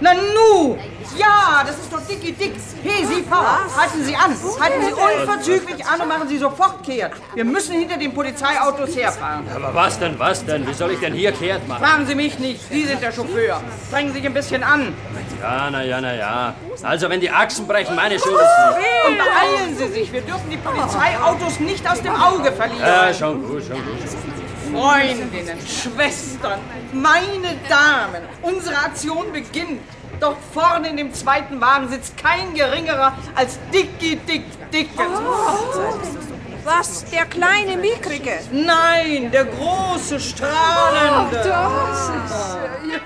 Na 0.00 0.12
nu! 0.12 0.76
Ja, 1.16 1.62
das 1.66 1.78
ist 1.78 1.90
doch 1.90 2.00
Dicky 2.02 2.32
Dick. 2.32 2.52
Hey, 2.82 3.06
Sie 3.06 3.22
Frau, 3.22 3.40
halten 3.40 4.04
Sie 4.04 4.14
an. 4.14 4.36
Halten 4.60 4.84
Sie 4.84 4.92
unverzüglich 4.92 5.86
an 5.86 6.00
und 6.02 6.08
machen 6.08 6.28
Sie 6.28 6.36
sofort 6.36 6.84
kehrt. 6.84 7.12
Wir 7.34 7.44
müssen 7.46 7.78
hinter 7.78 7.96
den 7.96 8.12
Polizeiautos 8.12 8.94
herfahren. 8.94 9.46
Aber 9.54 9.74
was 9.74 9.98
denn, 9.98 10.18
was 10.18 10.44
denn? 10.44 10.66
Wie 10.66 10.74
soll 10.74 10.90
ich 10.90 11.00
denn 11.00 11.14
hier 11.14 11.32
kehrt 11.32 11.66
machen? 11.66 11.82
Fragen 11.82 12.06
Sie 12.06 12.14
mich 12.14 12.38
nicht. 12.38 12.60
Sie 12.70 12.84
sind 12.84 13.00
der 13.00 13.12
Chauffeur. 13.12 13.62
Strengen 13.88 14.12
Sie 14.12 14.18
sich 14.18 14.26
ein 14.26 14.34
bisschen 14.34 14.62
an. 14.62 14.92
Ja, 15.40 15.70
na 15.70 15.82
ja, 15.84 16.00
na 16.02 16.14
ja. 16.14 16.54
Also, 16.82 17.08
wenn 17.08 17.20
die 17.20 17.30
Achsen 17.30 17.66
brechen, 17.66 17.96
meine 17.96 18.18
Schuld 18.18 18.34
ist 18.34 18.76
nicht. 18.76 19.08
Und 19.08 19.16
beeilen 19.16 19.76
Sie 19.78 20.00
sich, 20.00 20.12
wir 20.12 20.20
dürfen 20.20 20.50
die 20.50 20.58
Polizeiautos 20.58 21.60
nicht 21.60 21.90
aus 21.90 22.02
dem 22.02 22.14
Auge 22.14 22.52
verlieren. 22.52 22.86
Ja, 22.86 23.14
schon 23.14 23.42
gut, 23.42 23.62
schon 23.64 23.76
gut. 23.76 24.43
Freundinnen, 24.74 25.58
Schwestern, 25.60 26.58
meine 26.92 27.56
Damen, 27.68 28.22
unsere 28.42 28.76
Aktion 28.76 29.32
beginnt. 29.32 29.80
Dort 30.18 30.38
vorne 30.52 30.88
in 30.88 30.96
dem 30.96 31.14
zweiten 31.14 31.60
Wagen 31.60 31.88
sitzt 31.88 32.16
kein 32.16 32.54
geringerer 32.54 33.16
als 33.36 33.58
Dicky 33.72 34.16
Dick 34.16 34.44
Dickens. 34.72 35.20
Was, 36.64 37.04
der 37.10 37.26
kleine 37.26 37.76
Mickrige? 37.76 38.40
Nein, 38.50 39.30
der 39.30 39.44
große, 39.44 40.18
strahlende. 40.18 41.40
Oh, 41.40 41.86
das 41.88 42.08
ist... 42.08 42.58
Ja. 42.90 43.00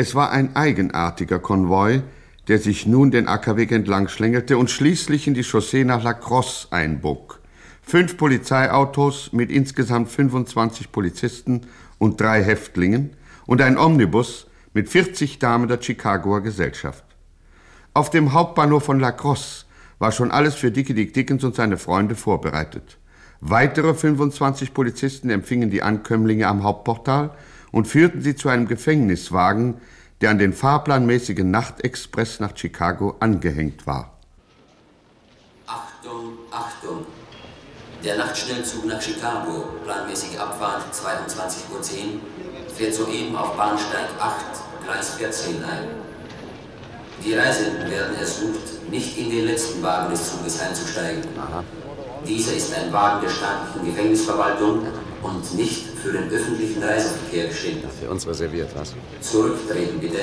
Es 0.00 0.14
war 0.14 0.30
ein 0.30 0.56
eigenartiger 0.56 1.38
Konvoi, 1.38 2.00
der 2.48 2.58
sich 2.58 2.86
nun 2.86 3.10
den 3.10 3.28
Ackerweg 3.28 3.70
entlang 3.70 4.08
schlängelte 4.08 4.56
und 4.56 4.70
schließlich 4.70 5.26
in 5.26 5.34
die 5.34 5.44
Chaussee 5.44 5.84
nach 5.84 6.02
La 6.02 6.14
Crosse 6.14 6.68
einbog. 6.70 7.40
Fünf 7.82 8.16
Polizeiautos 8.16 9.30
mit 9.34 9.50
insgesamt 9.50 10.08
25 10.08 10.90
Polizisten 10.90 11.66
und 11.98 12.18
drei 12.18 12.42
Häftlingen 12.42 13.10
und 13.44 13.60
ein 13.60 13.76
Omnibus 13.76 14.46
mit 14.72 14.88
40 14.88 15.38
Damen 15.38 15.68
der 15.68 15.82
Chicagoer 15.82 16.40
Gesellschaft. 16.40 17.04
Auf 17.92 18.08
dem 18.08 18.32
Hauptbahnhof 18.32 18.84
von 18.84 19.00
La 19.00 19.12
Crosse 19.12 19.66
war 19.98 20.12
schon 20.12 20.30
alles 20.30 20.54
für 20.54 20.70
Dickie 20.70 20.94
Dick 20.94 21.12
Dickens 21.12 21.44
und 21.44 21.56
seine 21.56 21.76
Freunde 21.76 22.16
vorbereitet. 22.16 22.96
Weitere 23.42 23.92
25 23.92 24.72
Polizisten 24.72 25.28
empfingen 25.28 25.68
die 25.68 25.82
Ankömmlinge 25.82 26.46
am 26.46 26.62
Hauptportal 26.62 27.32
und 27.72 27.86
führten 27.86 28.20
sie 28.20 28.34
zu 28.34 28.48
einem 28.48 28.66
Gefängniswagen, 28.66 29.80
der 30.20 30.30
an 30.30 30.38
den 30.38 30.52
fahrplanmäßigen 30.52 31.50
Nachtexpress 31.50 32.40
nach 32.40 32.56
Chicago 32.56 33.16
angehängt 33.20 33.86
war. 33.86 34.18
Achtung, 35.66 36.38
Achtung! 36.50 37.06
Der 38.04 38.16
Nachtschnellzug 38.16 38.86
nach 38.86 39.00
Chicago, 39.00 39.64
planmäßige 39.84 40.38
Abfahrt 40.38 40.84
22.10 40.92 41.72
Uhr, 41.72 41.80
fährt 42.74 42.94
soeben 42.94 43.36
auf 43.36 43.56
Bahnsteig 43.56 44.08
8, 44.18 44.44
Gleis 44.84 45.14
14 45.14 45.62
ein. 45.64 45.88
Die 47.24 47.34
Reisenden 47.34 47.90
werden 47.90 48.16
ersucht, 48.16 48.90
nicht 48.90 49.18
in 49.18 49.30
den 49.30 49.44
letzten 49.46 49.82
Wagen 49.82 50.10
des 50.10 50.30
Zuges 50.30 50.60
einzusteigen. 50.60 51.22
Aha. 51.36 51.62
Dieser 52.26 52.54
ist 52.54 52.74
ein 52.74 52.90
Wagen 52.92 53.22
der 53.22 53.30
staatlichen 53.30 53.86
Gefängnisverwaltung 53.86 54.86
und 55.22 55.54
nicht 55.54 55.89
für 56.02 56.12
den 56.12 56.30
öffentlichen 56.30 56.82
Reiseverkehr 56.82 57.48
bestimmt. 57.48 57.84
Für 58.00 58.10
uns 58.10 58.26
reserviert, 58.26 58.70
was? 58.74 58.94
Zurücktreten 59.20 59.98
bitte. 59.98 60.18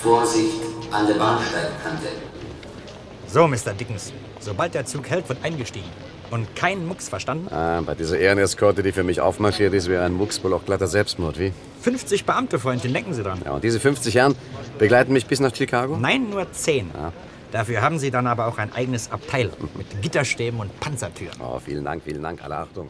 Vorsicht 0.00 0.60
an 0.90 1.06
der 1.06 1.14
Bahnsteigkante. 1.14 2.08
So, 3.28 3.46
Mr. 3.46 3.72
Dickens. 3.78 4.12
Sobald 4.40 4.74
der 4.74 4.84
Zug 4.84 5.08
hält, 5.08 5.28
wird 5.28 5.38
eingestiegen. 5.44 5.88
Und 6.30 6.56
kein 6.56 6.86
Mucks, 6.86 7.08
verstanden? 7.08 7.52
Ah, 7.52 7.82
bei 7.84 7.94
dieser 7.94 8.18
Ehreneskorte, 8.18 8.82
die 8.82 8.92
für 8.92 9.04
mich 9.04 9.20
aufmarschiert 9.20 9.74
ist, 9.74 9.88
wäre 9.88 10.04
ein 10.04 10.14
Mucks 10.14 10.42
wohl 10.42 10.54
auch 10.54 10.64
glatter 10.64 10.86
Selbstmord, 10.86 11.38
wie? 11.38 11.52
50 11.82 12.24
Beamte, 12.24 12.58
Freundchen, 12.58 12.92
denken 12.92 13.12
Sie 13.12 13.22
dran. 13.22 13.40
Ja, 13.44 13.52
und 13.52 13.62
diese 13.62 13.78
50 13.78 14.14
Herren 14.14 14.34
begleiten 14.78 15.12
mich 15.12 15.26
bis 15.26 15.40
nach 15.40 15.54
Chicago? 15.54 15.96
Nein, 15.96 16.30
nur 16.30 16.50
10. 16.50 16.90
Ja. 16.94 17.12
Dafür 17.52 17.82
haben 17.82 17.98
Sie 17.98 18.10
dann 18.10 18.26
aber 18.26 18.46
auch 18.46 18.56
ein 18.56 18.72
eigenes 18.72 19.12
Abteil 19.12 19.50
mit 19.76 20.00
Gitterstäben 20.00 20.58
und 20.58 20.80
Panzertüren. 20.80 21.38
Oh, 21.38 21.60
vielen 21.62 21.84
Dank, 21.84 22.02
vielen 22.02 22.22
Dank. 22.22 22.42
Alle 22.42 22.56
Achtung. 22.56 22.88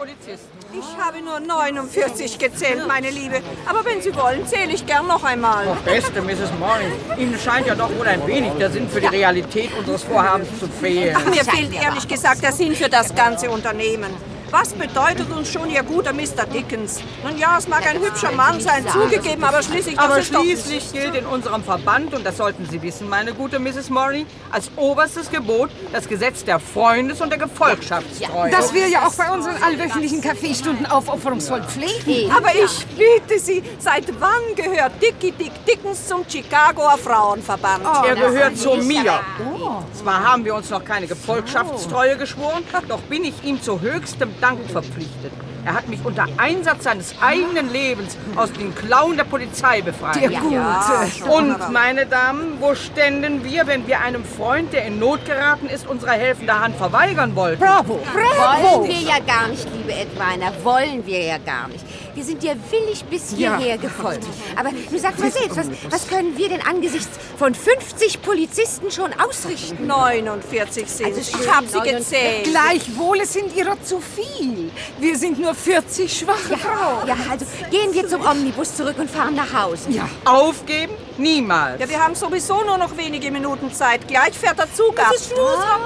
Polizisten. 0.00 0.48
Ich 0.72 1.04
habe 1.04 1.20
nur 1.20 1.40
49 1.40 2.38
gezählt, 2.38 2.86
meine 2.88 3.10
Liebe. 3.10 3.42
Aber 3.66 3.84
wenn 3.84 4.00
Sie 4.00 4.14
wollen, 4.16 4.46
zähle 4.46 4.72
ich 4.72 4.86
gern 4.86 5.06
noch 5.06 5.22
einmal. 5.24 5.66
Oh, 5.68 5.76
beste 5.84 6.22
Mrs. 6.22 6.50
Morning, 6.58 6.90
Ihnen 7.18 7.38
scheint 7.38 7.66
ja 7.66 7.74
doch 7.74 7.90
wohl 7.98 8.06
ein 8.06 8.26
wenig 8.26 8.52
der 8.58 8.70
Sinn 8.70 8.88
für 8.88 9.02
die 9.02 9.08
Realität 9.08 9.70
unseres 9.78 10.02
Vorhabens 10.04 10.48
zu 10.58 10.68
fehlen. 10.68 11.14
Ach, 11.18 11.26
mir 11.26 11.44
fehlt 11.44 11.74
ehrlich 11.74 12.08
gesagt 12.08 12.42
der 12.42 12.52
Sinn 12.52 12.74
für 12.74 12.88
das 12.88 13.14
ganze 13.14 13.50
Unternehmen. 13.50 14.10
Was 14.50 14.72
bedeutet 14.72 15.30
uns 15.30 15.52
schon 15.52 15.70
Ihr 15.70 15.84
guter 15.84 16.12
Mr. 16.12 16.44
Dickens? 16.52 17.00
Nun 17.22 17.38
ja, 17.38 17.56
es 17.58 17.68
mag 17.68 17.86
ein 17.86 18.00
hübscher 18.00 18.32
Mann 18.32 18.60
sein, 18.60 18.84
zugegeben, 18.88 19.44
aber 19.44 19.62
schließlich... 19.62 19.94
Das 19.94 20.04
aber 20.04 20.22
schließlich 20.22 20.92
gilt 20.92 21.14
in 21.14 21.24
unserem 21.26 21.62
Verband, 21.62 22.12
und 22.14 22.26
das 22.26 22.36
sollten 22.36 22.66
Sie 22.68 22.82
wissen, 22.82 23.08
meine 23.08 23.32
gute 23.32 23.60
Mrs. 23.60 23.90
Morley, 23.90 24.26
als 24.50 24.68
oberstes 24.74 25.30
Gebot 25.30 25.70
das 25.92 26.08
Gesetz 26.08 26.44
der 26.44 26.58
Freundes- 26.58 27.20
und 27.20 27.30
der 27.30 27.38
Gefolgschaftstreue. 27.38 28.50
Das 28.50 28.74
wir 28.74 28.88
ja 28.88 29.06
auch 29.06 29.14
bei 29.14 29.30
unseren 29.30 29.62
allwöchentlichen 29.62 30.20
Kaffeestunden 30.20 30.86
aufopferungsvoll 30.86 31.62
pflegen. 31.62 32.32
Aber 32.32 32.50
ich 32.52 32.86
bitte 32.96 33.38
Sie, 33.38 33.62
seit 33.78 34.06
wann 34.18 34.56
gehört 34.56 35.00
Dickie 35.00 35.30
Dick 35.30 35.52
Dickens 35.64 36.08
zum 36.08 36.24
Chicagoer 36.28 36.98
Frauenverband? 36.98 37.84
Oh, 37.84 38.04
er 38.04 38.16
gehört 38.16 38.58
zu 38.58 38.74
mir. 38.76 39.20
Oh. 39.38 39.82
Zwar 39.94 40.24
haben 40.24 40.44
wir 40.44 40.56
uns 40.56 40.70
noch 40.70 40.84
keine 40.84 41.06
Gefolgschaftstreue 41.06 42.16
geschworen, 42.16 42.64
doch 42.88 43.00
bin 43.02 43.24
ich 43.24 43.44
ihm 43.44 43.62
zu 43.62 43.80
höchstem 43.80 44.39
Dank 44.40 44.58
verpflichtet. 44.70 45.32
Er 45.64 45.74
hat 45.74 45.88
mich 45.88 46.00
unter 46.04 46.26
Einsatz 46.38 46.84
seines 46.84 47.14
eigenen 47.20 47.70
Lebens 47.70 48.16
aus 48.34 48.50
den 48.52 48.74
Klauen 48.74 49.16
der 49.16 49.24
Polizei 49.24 49.82
befreit. 49.82 50.16
Der 50.16 50.30
Gute. 50.40 50.54
Ja, 50.54 51.06
Und, 51.28 51.72
meine 51.72 52.06
Damen, 52.06 52.56
wo 52.60 52.74
ständen 52.74 53.44
wir, 53.44 53.66
wenn 53.66 53.86
wir 53.86 54.00
einem 54.00 54.24
Freund, 54.24 54.72
der 54.72 54.86
in 54.86 54.98
Not 54.98 55.26
geraten 55.26 55.66
ist, 55.66 55.86
unsere 55.86 56.12
helfende 56.12 56.58
Hand 56.58 56.76
verweigern 56.76 57.36
wollten? 57.36 57.60
Bravo, 57.62 58.00
bravo! 58.12 58.78
Wollen 58.80 58.88
wir 58.88 59.00
ja 59.00 59.18
gar 59.18 59.48
nicht, 59.48 59.66
liebe 59.76 59.92
Edwina, 59.92 60.50
wollen 60.62 61.06
wir 61.06 61.22
ja 61.22 61.38
gar 61.38 61.68
nicht. 61.68 61.84
Wir 62.14 62.24
sind 62.24 62.42
dir 62.42 62.56
willig 62.70 63.04
bis 63.04 63.34
hierher 63.34 63.58
ja. 63.58 63.76
gefolgt. 63.76 64.26
Aber 64.56 64.70
du 64.70 64.98
sag 64.98 65.18
mal 65.18 65.30
selbst, 65.30 65.56
was, 65.56 65.66
was 65.90 66.08
können 66.08 66.36
wir 66.36 66.48
denn 66.48 66.62
angesichts 66.62 67.10
von 67.38 67.54
50 67.54 68.22
Polizisten 68.22 68.90
schon 68.90 69.12
ausrichten? 69.18 69.86
49 69.86 70.88
sind 70.88 71.06
also 71.06 71.20
Ich 71.20 71.50
habe 71.50 71.66
sie 71.66 71.80
gezählt. 71.80 72.44
Gleichwohl, 72.44 73.20
es 73.20 73.32
sind 73.32 73.54
ihrer 73.56 73.80
zu 73.82 74.00
viel. 74.00 74.70
Wir 74.98 75.16
sind 75.16 75.38
nur 75.38 75.54
40 75.54 76.18
schwache 76.18 76.52
ja, 76.52 76.56
Frauen. 76.56 77.08
Ja, 77.08 77.16
also 77.30 77.46
gehen 77.70 77.92
wir 77.92 78.08
zum 78.08 78.26
Omnibus 78.26 78.76
zurück 78.76 78.96
und 78.98 79.10
fahren 79.10 79.34
nach 79.34 79.52
Hause. 79.52 79.90
Ja. 79.90 80.08
Aufgeben? 80.24 80.92
Niemals. 81.18 81.80
Ja, 81.80 81.88
wir 81.88 82.02
haben 82.02 82.14
sowieso 82.14 82.62
nur 82.64 82.78
noch 82.78 82.96
wenige 82.96 83.30
Minuten 83.30 83.72
Zeit. 83.72 84.08
Gleich 84.08 84.32
fährt 84.38 84.58
der 84.58 84.72
Zug 84.72 84.98
ab. 84.98 85.12
Es 85.14 85.22
ist 85.22 85.32
Schluss, 85.32 85.56
ah. 85.56 85.78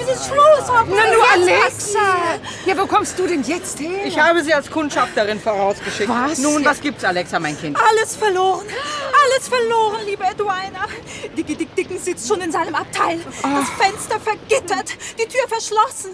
Es 0.00 0.16
ist 0.16 0.26
Schluss, 0.26 0.68
Na, 0.68 0.84
nur 0.84 1.30
Alexa. 1.32 1.98
Ja, 2.64 2.78
wo 2.78 2.86
kommst 2.86 3.18
du 3.18 3.26
denn 3.26 3.42
jetzt 3.42 3.80
her? 3.80 4.04
Ich 4.04 4.18
habe 4.18 4.42
sie 4.42 4.54
als 4.54 4.70
Kundschafterin 4.70 5.40
vorausgeschickt. 5.66 6.08
Was? 6.08 6.38
Nun, 6.38 6.64
was 6.64 6.80
gibt's, 6.80 7.04
Alexa, 7.04 7.38
mein 7.38 7.58
Kind? 7.58 7.76
Alles 7.90 8.16
verloren. 8.16 8.66
Alles 9.24 9.48
verloren, 9.48 10.00
liebe 10.06 10.24
Edwina. 10.24 10.86
Dicky 11.36 11.56
Dick 11.56 11.74
Dicken 11.74 11.98
sitzt 11.98 12.28
schon 12.28 12.40
in 12.40 12.52
seinem 12.52 12.74
Abteil. 12.74 13.18
Das 13.42 13.68
Fenster 13.70 14.20
vergittert, 14.20 14.92
die 15.18 15.26
Tür 15.26 15.48
verschlossen. 15.48 16.10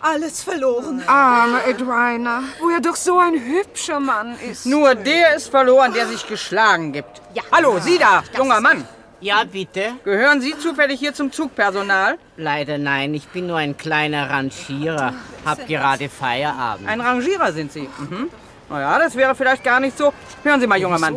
Alles 0.00 0.42
verloren. 0.42 1.02
Arme 1.06 1.64
Edwina, 1.64 2.42
wo 2.60 2.70
er 2.70 2.80
doch 2.80 2.96
so 2.96 3.18
ein 3.18 3.34
hübscher 3.34 4.00
Mann 4.00 4.36
ist. 4.50 4.66
Nur 4.66 4.94
der 4.96 5.36
ist 5.36 5.48
verloren, 5.48 5.92
der 5.94 6.08
sich 6.08 6.26
geschlagen 6.26 6.92
gibt. 6.92 7.22
Ja. 7.34 7.42
Hallo, 7.52 7.78
Sie 7.78 7.98
da, 7.98 8.22
junger 8.36 8.60
Mann. 8.60 8.86
Ja, 9.20 9.44
bitte? 9.44 9.92
Gehören 10.02 10.40
Sie 10.40 10.58
zufällig 10.58 10.98
hier 10.98 11.14
zum 11.14 11.30
Zugpersonal? 11.30 12.18
Leider 12.36 12.76
nein, 12.78 13.14
ich 13.14 13.28
bin 13.28 13.46
nur 13.46 13.58
ein 13.58 13.76
kleiner 13.76 14.28
Rangierer. 14.28 15.14
Hab 15.44 15.68
gerade 15.68 16.08
Feierabend. 16.08 16.88
Ein 16.88 17.00
Rangierer 17.00 17.52
sind 17.52 17.70
Sie? 17.70 17.88
Mhm. 17.98 18.30
Naja, 18.68 18.98
das 18.98 19.14
wäre 19.16 19.34
vielleicht 19.34 19.62
gar 19.62 19.80
nicht 19.80 19.96
so. 19.98 20.12
Hören 20.42 20.60
Sie 20.60 20.66
mal, 20.66 20.78
junger 20.78 20.98
Mann. 20.98 21.16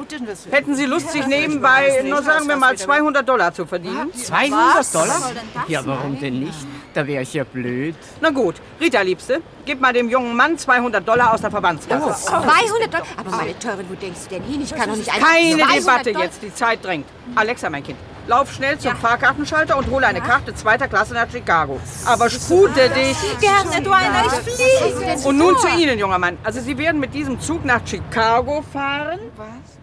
Hätten 0.52 0.76
Sie 0.76 0.86
Lust, 0.86 1.12
sich 1.12 1.26
nebenbei, 1.26 2.02
nur 2.04 2.22
sagen 2.22 2.48
wir 2.48 2.58
mal, 2.58 2.76
200 2.78 3.28
Dollar 3.28 3.54
zu 3.54 3.66
verdienen? 3.66 4.14
200 4.14 4.94
Dollar? 4.94 5.32
Ja, 5.68 5.86
warum 5.86 6.20
denn 6.20 6.42
nicht? 6.42 6.68
Da 6.94 7.06
wäre 7.06 7.24
ich 7.24 7.34
ja 7.34 7.44
blöd. 7.44 7.96
Na 8.22 8.30
gut, 8.30 8.56
Rita, 8.80 9.02
Liebste, 9.02 9.42
gib 9.66 9.82
mal 9.82 9.92
dem 9.94 10.10
jungen 10.10 10.36
Mann 10.36 10.58
200 10.58 11.06
Dollar 11.06 11.34
aus 11.34 11.42
der 11.42 11.52
Verbandskasse. 11.52 12.06
Oh, 12.08 12.30
200 12.30 12.94
Dollar? 12.94 13.06
Aber 13.18 13.32
meine 13.32 13.58
Teure, 13.60 13.84
wo 13.90 13.96
denkst 13.96 14.22
du 14.30 14.36
denn 14.36 14.44
hin? 14.44 14.62
Ich 14.62 14.74
kann 14.74 14.90
doch 14.90 14.96
nicht 14.96 15.14
einfach 15.14 15.28
Keine 15.28 15.64
Debatte 15.74 16.10
jetzt, 16.12 16.42
die 16.42 16.54
Zeit 16.54 16.84
drängt. 16.84 17.06
Alexa, 17.36 17.70
mein 17.70 17.84
Kind, 17.84 17.98
lauf 18.28 18.52
schnell 18.52 18.78
zum 18.78 18.92
ja. 18.92 18.96
Fahrkartenschalter 18.96 19.78
und 19.78 19.90
hole 19.90 20.06
eine 20.08 20.22
Karte 20.22 20.54
zweiter 20.54 20.88
Klasse 20.88 21.14
nach 21.14 21.30
Chicago. 21.30 21.80
Aber 22.06 22.30
spute 22.30 22.90
dich. 22.90 23.18
Gerne, 23.40 23.78
Edwina, 23.78 24.26
ich 24.26 24.54
fliege. 24.54 25.28
Und 25.28 25.38
nun 25.38 25.58
zu 25.58 25.68
Ihnen, 25.68 26.00
junger 26.00 26.20
Mann. 26.20 26.38
Also 26.44 26.62
Sie 26.62 26.78
werden 26.78 27.00
mit 27.00 27.14
diesem 27.14 27.40
Zug 27.40 27.66
nach 27.66 27.86
Chicago 27.86 28.62
fahren? 28.62 29.20
Was? 29.38 29.76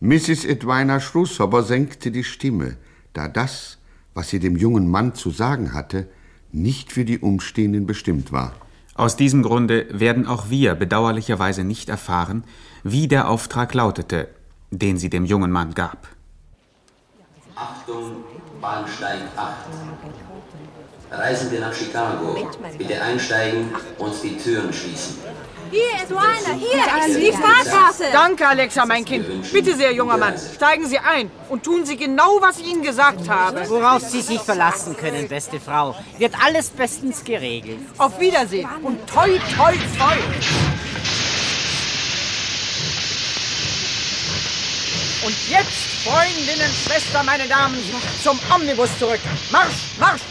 Mrs. 0.00 0.44
Edwina 0.44 1.00
Schrushopper 1.00 1.62
senkte 1.62 2.10
die 2.10 2.24
Stimme, 2.24 2.76
da 3.14 3.28
das, 3.28 3.78
was 4.12 4.28
sie 4.28 4.38
dem 4.38 4.56
jungen 4.56 4.90
Mann 4.90 5.14
zu 5.14 5.30
sagen 5.30 5.72
hatte, 5.72 6.08
nicht 6.52 6.92
für 6.92 7.04
die 7.04 7.18
Umstehenden 7.18 7.86
bestimmt 7.86 8.30
war. 8.30 8.52
Aus 8.94 9.16
diesem 9.16 9.42
Grunde 9.42 9.86
werden 9.90 10.26
auch 10.26 10.50
wir 10.50 10.74
bedauerlicherweise 10.74 11.64
nicht 11.64 11.88
erfahren, 11.88 12.44
wie 12.82 13.08
der 13.08 13.28
Auftrag 13.28 13.74
lautete, 13.74 14.28
den 14.70 14.96
sie 14.96 15.10
dem 15.10 15.24
jungen 15.24 15.50
Mann 15.50 15.74
gab. 15.74 16.08
Achtung, 17.56 18.22
Bahnsteig 18.60 19.20
8. 19.34 19.54
Reisende 21.10 21.60
nach 21.60 21.72
Chicago. 21.72 22.48
Bitte 22.76 23.00
einsteigen 23.00 23.74
und 23.96 24.22
die 24.22 24.36
Türen 24.36 24.70
schließen. 24.72 25.18
Hier, 25.70 25.88
Edwina, 26.02 26.52
hier 26.58 27.08
ist 27.08 27.18
die 27.18 27.32
Fahrkarte. 27.32 28.04
Danke, 28.12 28.46
Alexa, 28.46 28.84
mein 28.84 29.04
Kind. 29.04 29.50
Bitte 29.52 29.74
sehr, 29.74 29.92
junger 29.92 30.18
Mann, 30.18 30.34
steigen 30.54 30.86
Sie 30.86 30.98
ein 30.98 31.30
und 31.48 31.62
tun 31.62 31.86
Sie 31.86 31.96
genau, 31.96 32.38
was 32.40 32.58
ich 32.58 32.70
Ihnen 32.70 32.82
gesagt 32.82 33.28
habe. 33.28 33.68
Worauf 33.70 34.02
Sie 34.02 34.20
sich 34.20 34.40
verlassen 34.40 34.96
können, 34.96 35.26
beste 35.26 35.58
Frau. 35.58 35.96
Wird 36.18 36.34
alles 36.44 36.70
bestens 36.70 37.24
geregelt. 37.24 37.80
Auf 37.96 38.20
Wiedersehen 38.20 38.68
und 38.82 39.06
toi, 39.08 39.38
toi, 39.56 39.72
toi. 39.98 40.75
Und 45.26 45.34
jetzt, 45.48 46.04
Freundinnen, 46.04 46.70
Schwestern, 46.72 47.26
meine 47.26 47.48
Damen, 47.48 47.76
zum 48.22 48.38
Omnibus 48.54 48.96
zurück. 48.96 49.18
Marsch, 49.50 49.74
Marsch! 49.98 50.22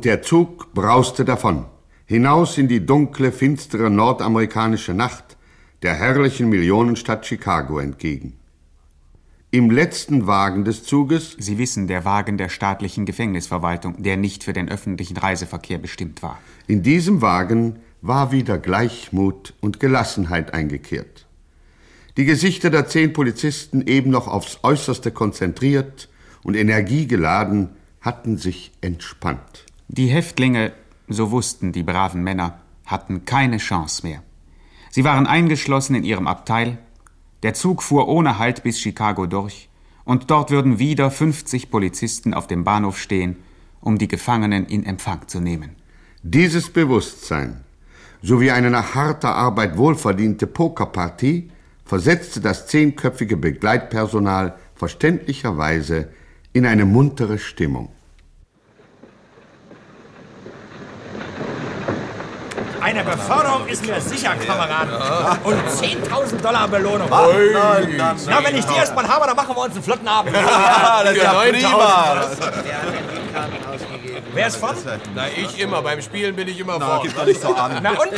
Und 0.00 0.06
der 0.06 0.22
Zug 0.22 0.72
brauste 0.72 1.26
davon, 1.26 1.66
hinaus 2.06 2.56
in 2.56 2.68
die 2.68 2.86
dunkle, 2.86 3.32
finstere 3.32 3.90
nordamerikanische 3.90 4.94
Nacht 4.94 5.36
der 5.82 5.92
herrlichen 5.92 6.48
Millionenstadt 6.48 7.26
Chicago 7.26 7.78
entgegen. 7.78 8.32
Im 9.50 9.70
letzten 9.70 10.26
Wagen 10.26 10.64
des 10.64 10.84
Zuges 10.84 11.36
Sie 11.38 11.58
wissen, 11.58 11.86
der 11.86 12.06
Wagen 12.06 12.38
der 12.38 12.48
staatlichen 12.48 13.04
Gefängnisverwaltung, 13.04 14.02
der 14.02 14.16
nicht 14.16 14.42
für 14.42 14.54
den 14.54 14.70
öffentlichen 14.70 15.18
Reiseverkehr 15.18 15.76
bestimmt 15.76 16.22
war. 16.22 16.38
In 16.66 16.82
diesem 16.82 17.20
Wagen 17.20 17.80
war 18.00 18.32
wieder 18.32 18.56
Gleichmut 18.56 19.52
und 19.60 19.80
Gelassenheit 19.80 20.54
eingekehrt. 20.54 21.26
Die 22.16 22.24
Gesichter 22.24 22.70
der 22.70 22.86
zehn 22.86 23.12
Polizisten, 23.12 23.86
eben 23.86 24.08
noch 24.08 24.28
aufs 24.28 24.60
äußerste 24.62 25.10
konzentriert 25.10 26.08
und 26.42 26.56
energiegeladen, 26.56 27.68
hatten 28.00 28.38
sich 28.38 28.72
entspannt. 28.80 29.66
Die 29.92 30.06
Häftlinge, 30.06 30.70
so 31.08 31.32
wussten 31.32 31.72
die 31.72 31.82
braven 31.82 32.22
Männer, 32.22 32.60
hatten 32.86 33.24
keine 33.24 33.56
Chance 33.56 34.06
mehr. 34.06 34.22
Sie 34.88 35.02
waren 35.02 35.26
eingeschlossen 35.26 35.96
in 35.96 36.04
ihrem 36.04 36.28
Abteil, 36.28 36.78
der 37.42 37.54
Zug 37.54 37.82
fuhr 37.82 38.06
ohne 38.06 38.38
Halt 38.38 38.62
bis 38.62 38.78
Chicago 38.78 39.26
durch, 39.26 39.68
und 40.04 40.30
dort 40.30 40.52
würden 40.52 40.78
wieder 40.78 41.10
50 41.10 41.72
Polizisten 41.72 42.34
auf 42.34 42.46
dem 42.46 42.62
Bahnhof 42.62 43.00
stehen, 43.00 43.38
um 43.80 43.98
die 43.98 44.06
Gefangenen 44.06 44.64
in 44.66 44.86
Empfang 44.86 45.26
zu 45.26 45.40
nehmen. 45.40 45.74
Dieses 46.22 46.70
Bewusstsein 46.70 47.64
sowie 48.22 48.52
eine 48.52 48.70
nach 48.70 48.94
harter 48.94 49.34
Arbeit 49.34 49.76
wohlverdiente 49.76 50.46
Pokerpartie 50.46 51.50
versetzte 51.84 52.40
das 52.40 52.68
zehnköpfige 52.68 53.36
Begleitpersonal 53.36 54.54
verständlicherweise 54.76 56.10
in 56.52 56.64
eine 56.64 56.84
muntere 56.84 57.40
Stimmung. 57.40 57.88
Eine 62.90 63.04
Beförderung 63.04 63.68
ist 63.68 63.86
mir 63.86 64.00
sicher, 64.00 64.34
Kameraden. 64.34 64.94
Und 65.44 65.54
10.000 65.68 66.42
Dollar 66.42 66.66
Belohnung. 66.66 67.08
Ah, 67.12 67.28
na, 67.52 67.78
na, 67.78 67.86
na. 67.96 68.16
Na, 68.26 68.44
wenn 68.44 68.56
ich 68.56 68.64
die 68.64 68.74
erstmal 68.74 69.06
habe, 69.06 69.28
dann 69.28 69.36
machen 69.36 69.54
wir 69.54 69.62
uns 69.62 69.74
einen 69.74 69.84
flotten 69.84 70.08
Abend. 70.08 70.34
Ja, 70.34 71.02
das 71.04 71.12
ist 71.12 71.22
ja 71.22 71.32
prima. 71.34 72.20
Wer 74.34 74.46
ist 74.48 74.56
von? 74.56 74.74
Na, 75.14 75.26
ich 75.28 75.60
immer. 75.60 75.82
Beim 75.82 76.02
Spielen 76.02 76.34
bin 76.34 76.48
ich 76.48 76.58
immer 76.58 76.78
Na, 76.80 76.98
gib 77.00 77.14
doch 77.16 77.26
nicht 77.26 77.40
so 77.40 77.54
an. 77.54 77.78
Na 77.80 77.90
und? 77.90 78.12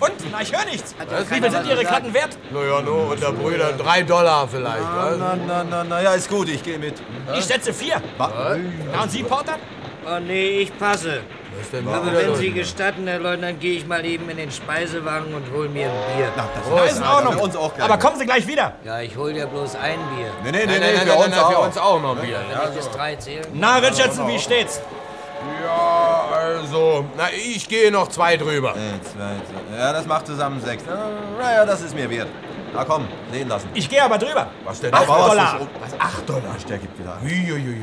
Und? 0.00 0.32
Na, 0.32 0.40
ich 0.40 0.50
höre 0.56 0.64
nichts. 0.64 0.94
Wie 1.28 1.40
viel 1.40 1.50
sind 1.50 1.66
Ihre 1.66 1.84
Karten 1.84 2.14
wert? 2.14 2.38
Naja, 2.50 2.80
nur 2.80 3.10
unter 3.10 3.32
Brüdern. 3.32 3.76
Drei 3.76 4.02
Dollar 4.02 4.48
vielleicht. 4.48 4.80
was? 4.80 5.18
Na, 5.18 5.36
na, 5.46 5.62
na, 5.62 5.84
na, 5.84 6.00
ja, 6.00 6.14
ist 6.14 6.30
gut, 6.30 6.48
ich 6.48 6.62
gehe 6.62 6.78
mit. 6.78 6.94
Ich 7.36 7.44
setze 7.44 7.74
vier. 7.74 8.00
Was? 8.16 8.30
Na, 8.92 9.02
und 9.02 9.10
Sie, 9.10 9.22
Porter? 9.22 9.56
Oh 10.06 10.18
nee, 10.20 10.60
ich 10.60 10.78
passe. 10.78 11.20
Aber 11.86 12.12
wenn 12.12 12.34
Sie 12.36 12.50
gestatten, 12.52 13.06
Herr 13.06 13.18
Leutnant, 13.18 13.60
gehe 13.60 13.76
ich 13.78 13.86
mal 13.86 14.04
eben 14.04 14.28
in 14.30 14.36
den 14.36 14.50
Speisewagen 14.50 15.34
und 15.34 15.44
hol 15.52 15.68
mir 15.68 15.86
ein 15.86 16.16
Bier. 16.16 16.32
Na, 16.36 16.84
ist 16.84 16.98
in 16.98 17.04
Ordnung. 17.04 17.50
Aber 17.80 17.98
kommen 17.98 18.18
Sie 18.18 18.24
gleich 18.26 18.46
wieder. 18.46 18.74
Ja, 18.84 19.00
ich 19.00 19.16
hol 19.16 19.30
ja 19.32 19.46
bloß 19.46 19.74
ein 19.76 19.98
Bier. 20.16 20.30
Nee, 20.44 20.50
nee, 20.52 20.58
nee, 20.58 20.66
Nein, 20.66 20.80
nee, 20.80 20.86
nein, 20.86 20.98
für 21.00 21.06
nein, 21.08 21.16
uns 21.18 21.28
nein, 21.36 21.38
für 21.50 21.58
auch. 21.58 21.66
uns 21.66 21.78
auch 21.78 22.00
noch 22.02 22.16
ein 22.16 22.22
Bier. 22.26 22.38
Wenn 22.48 22.68
ich 22.70 22.76
bis 22.76 22.90
drei 22.90 23.16
zählen. 23.16 23.46
Na, 23.54 23.76
Richardson, 23.78 24.28
wie 24.28 24.38
steht's? 24.38 24.80
Ja, 25.64 26.26
also, 26.32 27.04
na, 27.16 27.24
ich 27.32 27.68
gehe 27.68 27.90
noch 27.90 28.08
zwei 28.08 28.36
drüber. 28.36 28.74
Nee, 28.76 29.00
zwei, 29.02 29.34
zwei. 29.70 29.78
Ja, 29.78 29.92
das 29.92 30.06
macht 30.06 30.26
zusammen 30.26 30.60
sechs. 30.60 30.82
Na 31.38 31.52
ja, 31.52 31.64
das 31.66 31.82
ist 31.82 31.94
mir 31.94 32.08
wert. 32.10 32.28
Na 32.74 32.84
komm, 32.84 33.06
sehen 33.32 33.48
lassen. 33.48 33.68
Ich 33.74 33.88
gehe 33.88 34.02
aber 34.02 34.18
drüber. 34.18 34.48
Was 34.64 34.80
denn? 34.80 34.92
Acht 34.92 35.02
Aber 35.08 35.18
was 35.20 35.28
Dollar. 35.28 35.60
ist- 35.60 35.68
Was? 35.92 36.00
Acht 36.00 36.28
Dollar? 36.28 36.56
Der 36.68 36.78
gibt 36.78 36.98
wieder. 36.98 37.16
Uiuiuiui. 37.22 37.76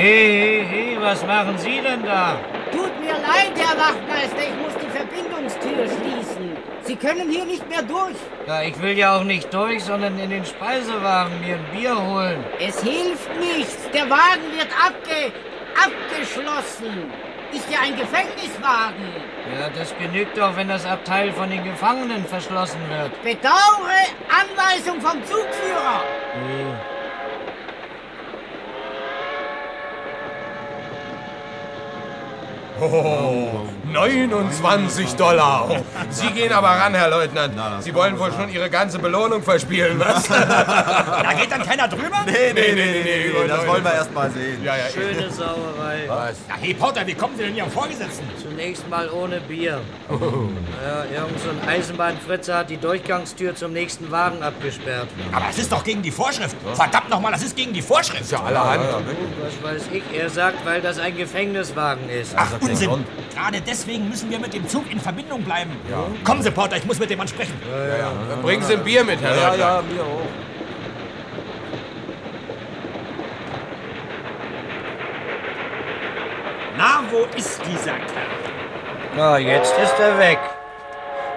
Hey, 0.00 0.64
hey, 0.64 0.64
hey, 0.64 0.96
was 0.98 1.22
machen 1.26 1.58
Sie 1.58 1.78
denn 1.78 2.02
da? 2.02 2.38
Tut 2.72 2.98
mir 3.02 3.12
leid, 3.12 3.52
Herr 3.54 3.76
Wachtmeister, 3.76 4.44
ich 4.48 4.56
muss 4.62 4.72
die 4.82 4.88
Verbindungstür 4.88 5.84
schließen. 5.94 6.56
Sie 6.80 6.96
können 6.96 7.28
hier 7.28 7.44
nicht 7.44 7.68
mehr 7.68 7.82
durch. 7.82 8.16
Ja, 8.46 8.62
ich 8.62 8.80
will 8.80 8.96
ja 8.96 9.18
auch 9.18 9.24
nicht 9.24 9.52
durch, 9.52 9.84
sondern 9.84 10.18
in 10.18 10.30
den 10.30 10.46
Speisewagen 10.46 11.38
mir 11.40 11.56
ein 11.56 11.66
Bier 11.70 11.94
holen. 12.02 12.42
Es 12.58 12.82
hilft 12.82 13.28
nichts. 13.38 13.90
Der 13.92 14.08
Wagen 14.08 14.48
wird 14.56 14.68
abge... 14.82 15.34
abgeschlossen. 15.76 17.12
Ist 17.52 17.70
ja 17.70 17.80
ein 17.84 17.94
Gefängniswagen. 17.94 19.04
Ja, 19.52 19.68
das 19.68 19.94
genügt 19.98 20.38
doch, 20.38 20.56
wenn 20.56 20.68
das 20.68 20.86
Abteil 20.86 21.30
von 21.32 21.50
den 21.50 21.62
Gefangenen 21.62 22.24
verschlossen 22.24 22.80
wird. 22.88 23.22
Bedauere 23.22 24.00
Anweisung 24.30 24.98
vom 24.98 25.22
Zugführer. 25.24 26.04
Oh, 32.82 33.79
29 33.92 35.14
Dollar. 35.16 35.68
Oh, 35.68 35.76
Sie 36.10 36.28
gehen 36.28 36.52
aber 36.52 36.68
ran, 36.68 36.94
Herr 36.94 37.10
Leutnant. 37.10 37.54
Sie 37.82 37.94
wollen 37.94 38.18
wohl 38.18 38.32
schon 38.32 38.48
Ihre 38.48 38.70
ganze 38.70 38.98
Belohnung 38.98 39.42
verspielen, 39.42 39.98
was? 39.98 40.28
Da 41.20 41.32
geht 41.34 41.50
dann 41.50 41.62
keiner 41.62 41.86
drüber? 41.88 42.24
Nee, 42.26 42.52
nee, 42.54 42.72
nee, 42.72 42.74
nee, 42.74 43.02
nee, 43.02 43.32
nee, 43.42 43.48
das 43.48 43.66
wollen 43.66 43.84
wir 43.84 43.92
erst 43.92 44.12
mal 44.14 44.30
sehen. 44.30 44.62
Ja, 44.64 44.76
ja, 44.76 44.84
Schöne 44.92 45.30
Sauerei. 45.30 46.04
Was? 46.08 46.36
Na, 46.48 46.54
hey, 46.60 46.74
Porter, 46.74 47.06
wie 47.06 47.14
kommen 47.14 47.34
Sie 47.36 47.44
denn 47.44 47.54
Ihrem 47.56 47.70
Vorgesetzten? 47.70 48.24
Zunächst 48.40 48.88
mal 48.88 49.08
ohne 49.10 49.40
Bier. 49.40 49.80
Ja, 50.08 51.04
irgend 51.04 51.40
so 51.40 51.50
ein 51.50 51.68
Eisenbahnfritze 51.68 52.54
hat 52.54 52.70
die 52.70 52.76
Durchgangstür 52.76 53.54
zum 53.54 53.72
nächsten 53.72 54.10
Wagen 54.10 54.42
abgesperrt. 54.42 55.08
Aber 55.32 55.46
es 55.50 55.58
ist 55.58 55.70
doch 55.72 55.84
gegen 55.84 56.02
die 56.02 56.10
Vorschrift. 56.10 56.56
Verdammt 56.74 57.10
nochmal, 57.10 57.32
das 57.32 57.42
ist 57.42 57.56
gegen 57.56 57.72
die 57.72 57.82
Vorschrift. 57.82 58.22
Ist 58.22 58.32
ja 58.32 58.42
allerhand. 58.42 58.82
Was 59.42 59.62
weiß 59.72 59.82
ich? 59.92 60.02
Er 60.12 60.30
sagt, 60.30 60.64
weil 60.64 60.80
das 60.80 60.98
ein 60.98 61.16
Gefängniswagen 61.16 62.08
ist. 62.08 62.34
Ach, 62.36 62.48
Unsinn. 62.60 63.04
Gerade 63.34 63.60
deswegen 63.60 63.79
müssen 63.86 64.30
wir 64.30 64.38
mit 64.38 64.52
dem 64.54 64.66
Zug 64.68 64.90
in 64.90 65.00
Verbindung 65.00 65.42
bleiben. 65.42 65.70
Kommen 66.24 66.42
Sie, 66.42 66.50
Porter, 66.50 66.76
ich 66.76 66.84
muss 66.84 66.98
mit 66.98 67.10
dem 67.10 67.18
Mann 67.18 67.28
sprechen. 67.28 67.54
Ja, 67.70 67.96
ja. 67.96 68.12
Dann 68.28 68.42
bringen 68.42 68.62
Sie 68.62 68.74
ein 68.74 68.84
Bier 68.84 69.04
mit, 69.04 69.20
Herr 69.20 69.36
Ja, 69.36 69.54
ja, 69.54 69.82
mir 69.82 70.02
auch. 70.02 70.26
Na, 76.76 77.02
wo 77.10 77.26
ist 77.36 77.60
dieser 77.66 77.92
Kerl? 77.92 78.40
Na, 79.16 79.38
jetzt 79.38 79.76
ist 79.78 79.98
er 79.98 80.18
weg. 80.18 80.38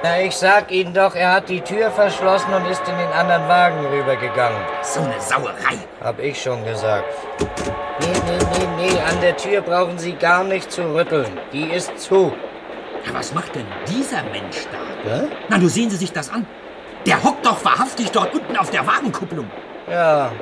Na, 0.04 0.20
ich 0.20 0.36
sag 0.36 0.70
Ihnen 0.70 0.94
doch, 0.94 1.16
er 1.16 1.32
hat 1.32 1.48
die 1.48 1.62
Tür 1.62 1.90
verschlossen 1.90 2.54
und 2.54 2.70
ist 2.70 2.86
in 2.90 2.98
den 2.98 3.08
anderen 3.14 3.48
Wagen 3.48 3.86
rübergegangen. 3.86 4.60
So 4.82 5.00
eine 5.00 5.14
Sauerei. 5.18 5.78
Hab 6.02 6.20
ich 6.20 6.42
schon 6.42 6.66
gesagt. 6.66 7.06
Nee, 8.02 8.08
nee, 8.26 8.46
nee, 8.52 8.92
nee, 8.92 9.00
an 9.00 9.22
der 9.22 9.38
Tür 9.38 9.62
brauchen 9.62 9.98
Sie 9.98 10.12
gar 10.12 10.44
nicht 10.44 10.70
zu 10.70 10.94
rütteln. 10.94 11.40
Die 11.54 11.72
ist 11.72 11.98
zu. 11.98 12.34
Ja, 13.06 13.14
was 13.14 13.34
macht 13.34 13.56
denn 13.56 13.66
dieser 13.88 14.24
Mensch 14.24 14.68
da? 14.74 15.10
Ja? 15.10 15.24
Na, 15.48 15.58
nur 15.58 15.70
sehen 15.70 15.90
Sie 15.90 15.96
sich 15.96 16.12
das 16.12 16.30
an. 16.30 16.46
Der 17.06 17.24
hockt 17.24 17.46
doch 17.46 17.64
wahrhaftig 17.64 18.12
dort 18.12 18.34
unten 18.34 18.58
auf 18.58 18.72
der 18.72 18.86
Wagenkupplung. 18.86 19.50
Ja, 19.90 20.34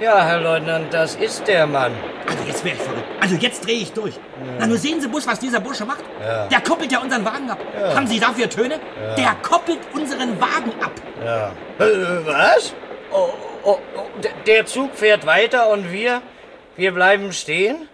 Ja, 0.00 0.26
Herr 0.26 0.40
Leutnant, 0.40 0.92
das 0.92 1.14
ist 1.14 1.48
der 1.48 1.66
Mann. 1.66 1.92
Also 2.28 2.44
jetzt 2.44 2.62
wäre 2.64 2.76
ich 2.76 2.82
verrückt. 2.82 3.06
Also 3.20 3.34
jetzt 3.36 3.64
drehe 3.66 3.78
ich 3.78 3.92
durch. 3.92 4.14
Na, 4.58 4.66
nur 4.66 4.76
sehen 4.76 5.00
Sie 5.00 5.08
bloß, 5.08 5.26
was 5.26 5.38
dieser 5.40 5.58
Bursche 5.58 5.86
macht. 5.86 6.04
Ja. 6.20 6.46
Der 6.48 6.60
koppelt 6.60 6.92
ja 6.92 6.98
unseren 7.00 7.24
Wagen 7.24 7.48
ab. 7.48 7.58
Ja. 7.80 7.94
Haben 7.94 8.06
Sie 8.06 8.20
dafür 8.20 8.50
Töne? 8.50 8.78
Ja. 9.00 9.14
Der 9.14 9.34
koppelt 9.42 9.78
unseren 9.94 10.38
Wagen 10.38 10.72
ab. 10.82 10.92
Ja. 11.24 11.52
Äh, 11.78 12.26
was? 12.26 12.74
Oh, 13.10 13.30
oh, 13.62 13.78
oh, 13.96 14.06
der 14.46 14.66
Zug 14.66 14.94
fährt 14.94 15.24
weiter 15.24 15.70
und 15.70 15.90
wir, 15.90 16.20
wir 16.76 16.92
bleiben 16.92 17.32
stehen? 17.32 17.88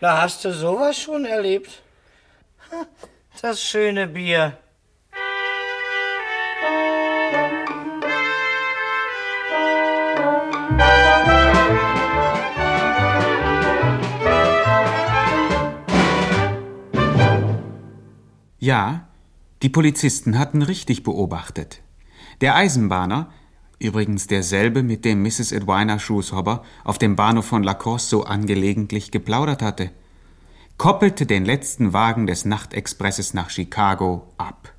Na, 0.00 0.20
hast 0.20 0.44
du 0.44 0.52
sowas 0.52 0.98
schon 0.98 1.24
erlebt? 1.24 1.82
Das 3.40 3.62
schöne 3.62 4.06
Bier. 4.06 4.58
Ja, 18.62 19.08
die 19.62 19.70
Polizisten 19.70 20.38
hatten 20.38 20.60
richtig 20.60 21.02
beobachtet. 21.02 21.80
Der 22.42 22.56
Eisenbahner, 22.56 23.32
übrigens 23.78 24.26
derselbe, 24.26 24.82
mit 24.82 25.06
dem 25.06 25.22
Mrs. 25.22 25.52
Edwina 25.52 25.98
Shrewshober 25.98 26.62
auf 26.84 26.98
dem 26.98 27.16
Bahnhof 27.16 27.46
von 27.46 27.62
Lacrosse 27.62 28.10
so 28.10 28.24
angelegentlich 28.24 29.10
geplaudert 29.10 29.62
hatte, 29.62 29.90
koppelte 30.76 31.24
den 31.24 31.46
letzten 31.46 31.94
Wagen 31.94 32.26
des 32.26 32.44
Nachtexpresses 32.44 33.32
nach 33.32 33.48
Chicago 33.48 34.30
ab. 34.36 34.74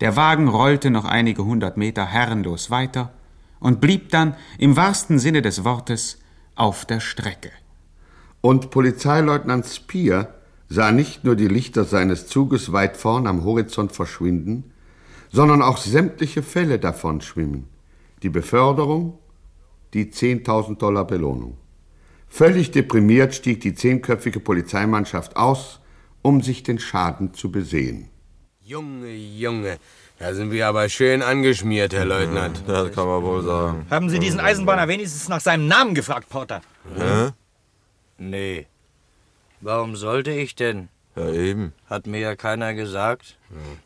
Der 0.00 0.16
Wagen 0.16 0.48
rollte 0.48 0.90
noch 0.90 1.04
einige 1.04 1.44
hundert 1.44 1.76
Meter 1.76 2.06
herrenlos 2.06 2.70
weiter 2.70 3.12
und 3.60 3.82
blieb 3.82 4.08
dann 4.08 4.34
im 4.56 4.76
wahrsten 4.76 5.18
Sinne 5.18 5.42
des 5.42 5.62
Wortes 5.62 6.20
auf 6.54 6.86
der 6.86 7.00
Strecke. 7.00 7.50
Und 8.40 8.70
Polizeileutnant 8.70 9.66
Speer 9.66 10.37
sah 10.68 10.92
nicht 10.92 11.24
nur 11.24 11.36
die 11.36 11.48
Lichter 11.48 11.84
seines 11.84 12.26
Zuges 12.26 12.72
weit 12.72 12.96
vorn 12.96 13.26
am 13.26 13.44
Horizont 13.44 13.92
verschwinden, 13.92 14.72
sondern 15.30 15.62
auch 15.62 15.78
sämtliche 15.78 16.42
Fälle 16.42 16.78
davon 16.78 17.20
schwimmen. 17.20 17.68
Die 18.22 18.28
Beförderung, 18.28 19.18
die 19.94 20.06
10.000 20.06 20.78
Dollar 20.78 21.06
Belohnung. 21.06 21.56
Völlig 22.28 22.70
deprimiert 22.70 23.34
stieg 23.34 23.60
die 23.60 23.74
zehnköpfige 23.74 24.40
Polizeimannschaft 24.40 25.36
aus, 25.36 25.80
um 26.22 26.42
sich 26.42 26.62
den 26.62 26.78
Schaden 26.78 27.32
zu 27.32 27.50
besehen. 27.50 28.08
Junge, 28.62 29.14
Junge, 29.14 29.78
da 30.18 30.34
sind 30.34 30.50
wir 30.50 30.66
aber 30.66 30.88
schön 30.90 31.22
angeschmiert, 31.22 31.94
Herr 31.94 32.04
Leutnant. 32.04 32.62
Das 32.66 32.92
kann 32.92 33.06
man 33.06 33.22
wohl 33.22 33.42
sagen. 33.42 33.86
Haben 33.88 34.10
Sie 34.10 34.18
diesen 34.18 34.40
Eisenbahner 34.40 34.88
wenigstens 34.88 35.28
nach 35.28 35.40
seinem 35.40 35.68
Namen 35.68 35.94
gefragt, 35.94 36.28
Porter? 36.28 36.60
Hä? 36.94 37.30
Nee. 38.18 38.66
Warum 39.60 39.96
sollte 39.96 40.30
ich 40.30 40.54
denn? 40.54 40.88
Ja, 41.16 41.30
eben. 41.30 41.72
Hat 41.90 42.06
mir 42.06 42.20
ja 42.20 42.36
keiner 42.36 42.74
gesagt. 42.74 43.36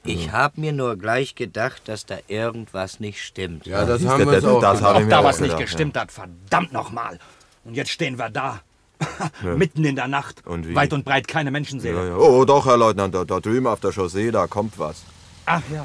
Ich 0.04 0.32
hab 0.32 0.58
mir 0.58 0.72
nur 0.72 0.96
gleich 0.96 1.34
gedacht, 1.34 1.82
dass 1.86 2.04
da 2.04 2.18
irgendwas 2.28 3.00
nicht 3.00 3.20
stimmt. 3.20 3.66
Ja, 3.66 3.86
das 3.86 4.04
haben 4.04 4.28
wir 4.28 4.36
uns 4.36 4.44
auch 4.44 4.60
das 4.60 4.82
hab 4.82 4.96
ich 4.96 5.02
Ob 5.02 5.04
mir 5.04 5.10
da 5.10 5.24
was 5.24 5.40
nicht 5.40 5.56
gestimmt 5.56 5.96
hat, 5.96 6.12
verdammt 6.12 6.72
nochmal. 6.72 7.18
Und 7.64 7.74
jetzt 7.74 7.90
stehen 7.90 8.18
wir 8.18 8.30
da. 8.30 8.60
Ja. 9.42 9.56
Mitten 9.56 9.84
in 9.84 9.96
der 9.96 10.06
Nacht. 10.06 10.46
Und 10.46 10.68
wie? 10.68 10.76
Weit 10.76 10.92
und 10.92 11.04
breit 11.04 11.26
keine 11.26 11.50
Menschenseele. 11.50 11.96
Ja, 11.96 12.04
ja. 12.10 12.16
Oh, 12.16 12.44
doch, 12.44 12.66
Herr 12.66 12.76
Leutnant, 12.76 13.12
da, 13.12 13.24
da 13.24 13.40
drüben 13.40 13.66
auf 13.66 13.80
der 13.80 13.90
Chaussee, 13.90 14.30
da 14.30 14.46
kommt 14.46 14.78
was. 14.78 15.02
Ach 15.44 15.62
ja. 15.72 15.84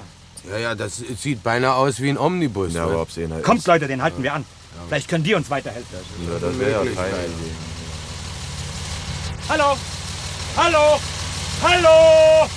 Ja, 0.52 0.58
ja, 0.60 0.76
das 0.76 0.98
sieht 0.98 1.42
beinahe 1.42 1.74
aus 1.74 2.00
wie 2.00 2.10
ein 2.10 2.18
Omnibus. 2.20 2.76
Ja, 2.76 2.86
ne? 2.86 3.42
Kommt, 3.42 3.60
ist. 3.60 3.68
Leute, 3.68 3.88
den 3.88 4.04
halten 4.04 4.22
wir 4.22 4.36
an. 4.36 4.46
Vielleicht 4.88 5.10
können 5.10 5.24
die 5.24 5.34
uns 5.34 5.50
weiterhelfen. 5.50 5.98
Ja, 6.32 6.40
das 6.40 6.60
wäre 6.60 6.72
ja 6.72 6.78
keine 6.78 7.08
Idee. 7.26 7.77
Hallo! 9.50 9.78
Hallo! 10.58 11.00
Hallo! 11.64 12.50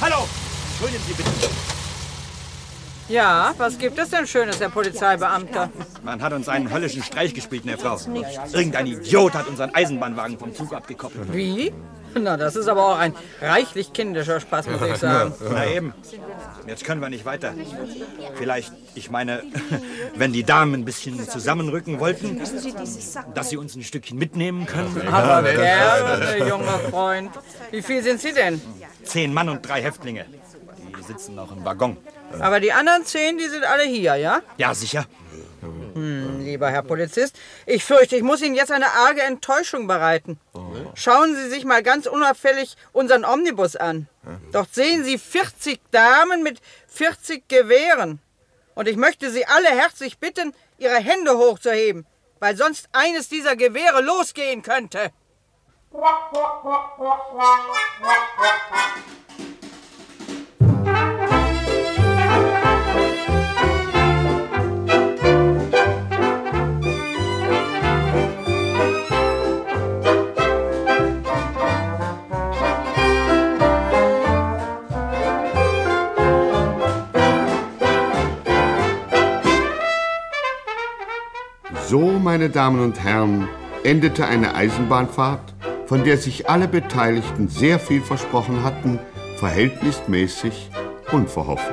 Hallo! 0.00 0.28
Entschuldigen 0.70 1.02
Sie 1.06 1.12
bitte. 1.12 1.30
Ja, 3.08 3.54
was 3.58 3.76
gibt 3.76 3.98
es 3.98 4.08
denn 4.08 4.26
Schönes, 4.26 4.58
Herr 4.60 4.70
Polizeibeamter? 4.70 5.70
Man 6.02 6.22
hat 6.22 6.32
uns 6.32 6.48
einen 6.48 6.72
höllischen 6.72 7.02
Streich 7.02 7.34
gespielt, 7.34 7.66
meine 7.66 7.76
Frau. 7.76 7.98
Irgendein 8.52 8.86
Idiot 8.86 9.34
hat 9.34 9.46
unseren 9.46 9.74
Eisenbahnwagen 9.74 10.38
vom 10.38 10.54
Zug 10.54 10.72
abgekoppelt. 10.72 11.30
Wie? 11.32 11.72
Na, 12.20 12.36
das 12.36 12.56
ist 12.56 12.68
aber 12.68 12.86
auch 12.86 12.98
ein 12.98 13.14
reichlich 13.40 13.92
kindischer 13.92 14.40
Spaß, 14.40 14.66
muss 14.68 14.80
ich 14.82 14.96
sagen. 14.98 15.34
Na 15.50 15.66
eben. 15.66 15.94
Jetzt 16.66 16.84
können 16.84 17.00
wir 17.00 17.08
nicht 17.08 17.24
weiter. 17.24 17.54
Vielleicht, 18.36 18.72
ich 18.94 19.10
meine, 19.10 19.42
wenn 20.16 20.32
die 20.32 20.44
Damen 20.44 20.74
ein 20.74 20.84
bisschen 20.84 21.28
zusammenrücken 21.28 22.00
wollten, 22.00 22.40
dass 23.34 23.50
sie 23.50 23.56
uns 23.56 23.76
ein 23.76 23.82
Stückchen 23.82 24.18
mitnehmen 24.18 24.66
können. 24.66 25.08
Aber 25.08 25.42
gerne, 25.42 26.48
junger 26.48 26.78
Freund. 26.90 27.30
Wie 27.70 27.82
viel 27.82 28.02
sind 28.02 28.20
Sie 28.20 28.32
denn? 28.32 28.60
Zehn 29.04 29.32
Mann 29.32 29.48
und 29.48 29.66
drei 29.66 29.82
Häftlinge. 29.82 30.24
Die 30.98 31.02
sitzen 31.02 31.34
noch 31.34 31.52
im 31.52 31.64
Waggon. 31.64 31.96
Aber 32.40 32.58
die 32.58 32.72
anderen 32.72 33.04
zehn, 33.04 33.38
die 33.38 33.48
sind 33.48 33.64
alle 33.64 33.84
hier, 33.84 34.16
ja? 34.16 34.40
Ja, 34.56 34.74
sicher. 34.74 35.06
Hm, 35.96 36.44
lieber 36.44 36.68
Herr 36.70 36.82
Polizist, 36.82 37.38
ich 37.64 37.82
fürchte, 37.82 38.16
ich 38.16 38.22
muss 38.22 38.42
Ihnen 38.42 38.54
jetzt 38.54 38.70
eine 38.70 38.90
arge 38.90 39.22
Enttäuschung 39.22 39.86
bereiten. 39.86 40.38
Schauen 40.94 41.34
Sie 41.34 41.48
sich 41.48 41.64
mal 41.64 41.82
ganz 41.82 42.06
unauffällig 42.06 42.76
unseren 42.92 43.24
Omnibus 43.24 43.76
an. 43.76 44.06
Dort 44.52 44.74
sehen 44.74 45.04
Sie 45.04 45.16
40 45.16 45.80
Damen 45.92 46.42
mit 46.42 46.60
40 46.88 47.48
Gewehren. 47.48 48.20
Und 48.74 48.88
ich 48.88 48.98
möchte 48.98 49.30
Sie 49.30 49.46
alle 49.46 49.68
herzlich 49.68 50.18
bitten, 50.18 50.52
Ihre 50.76 50.96
Hände 50.96 51.38
hochzuheben, 51.38 52.04
weil 52.40 52.58
sonst 52.58 52.90
eines 52.92 53.30
dieser 53.30 53.56
Gewehre 53.56 54.02
losgehen 54.02 54.62
könnte. 54.62 55.12
So, 81.88 82.18
meine 82.18 82.50
Damen 82.50 82.80
und 82.80 83.04
Herren, 83.04 83.46
endete 83.84 84.26
eine 84.26 84.56
Eisenbahnfahrt, 84.56 85.54
von 85.86 86.02
der 86.02 86.18
sich 86.18 86.50
alle 86.50 86.66
Beteiligten 86.66 87.46
sehr 87.46 87.78
viel 87.78 88.00
versprochen 88.00 88.64
hatten, 88.64 88.98
verhältnismäßig 89.36 90.68
unverhofft. 91.12 91.72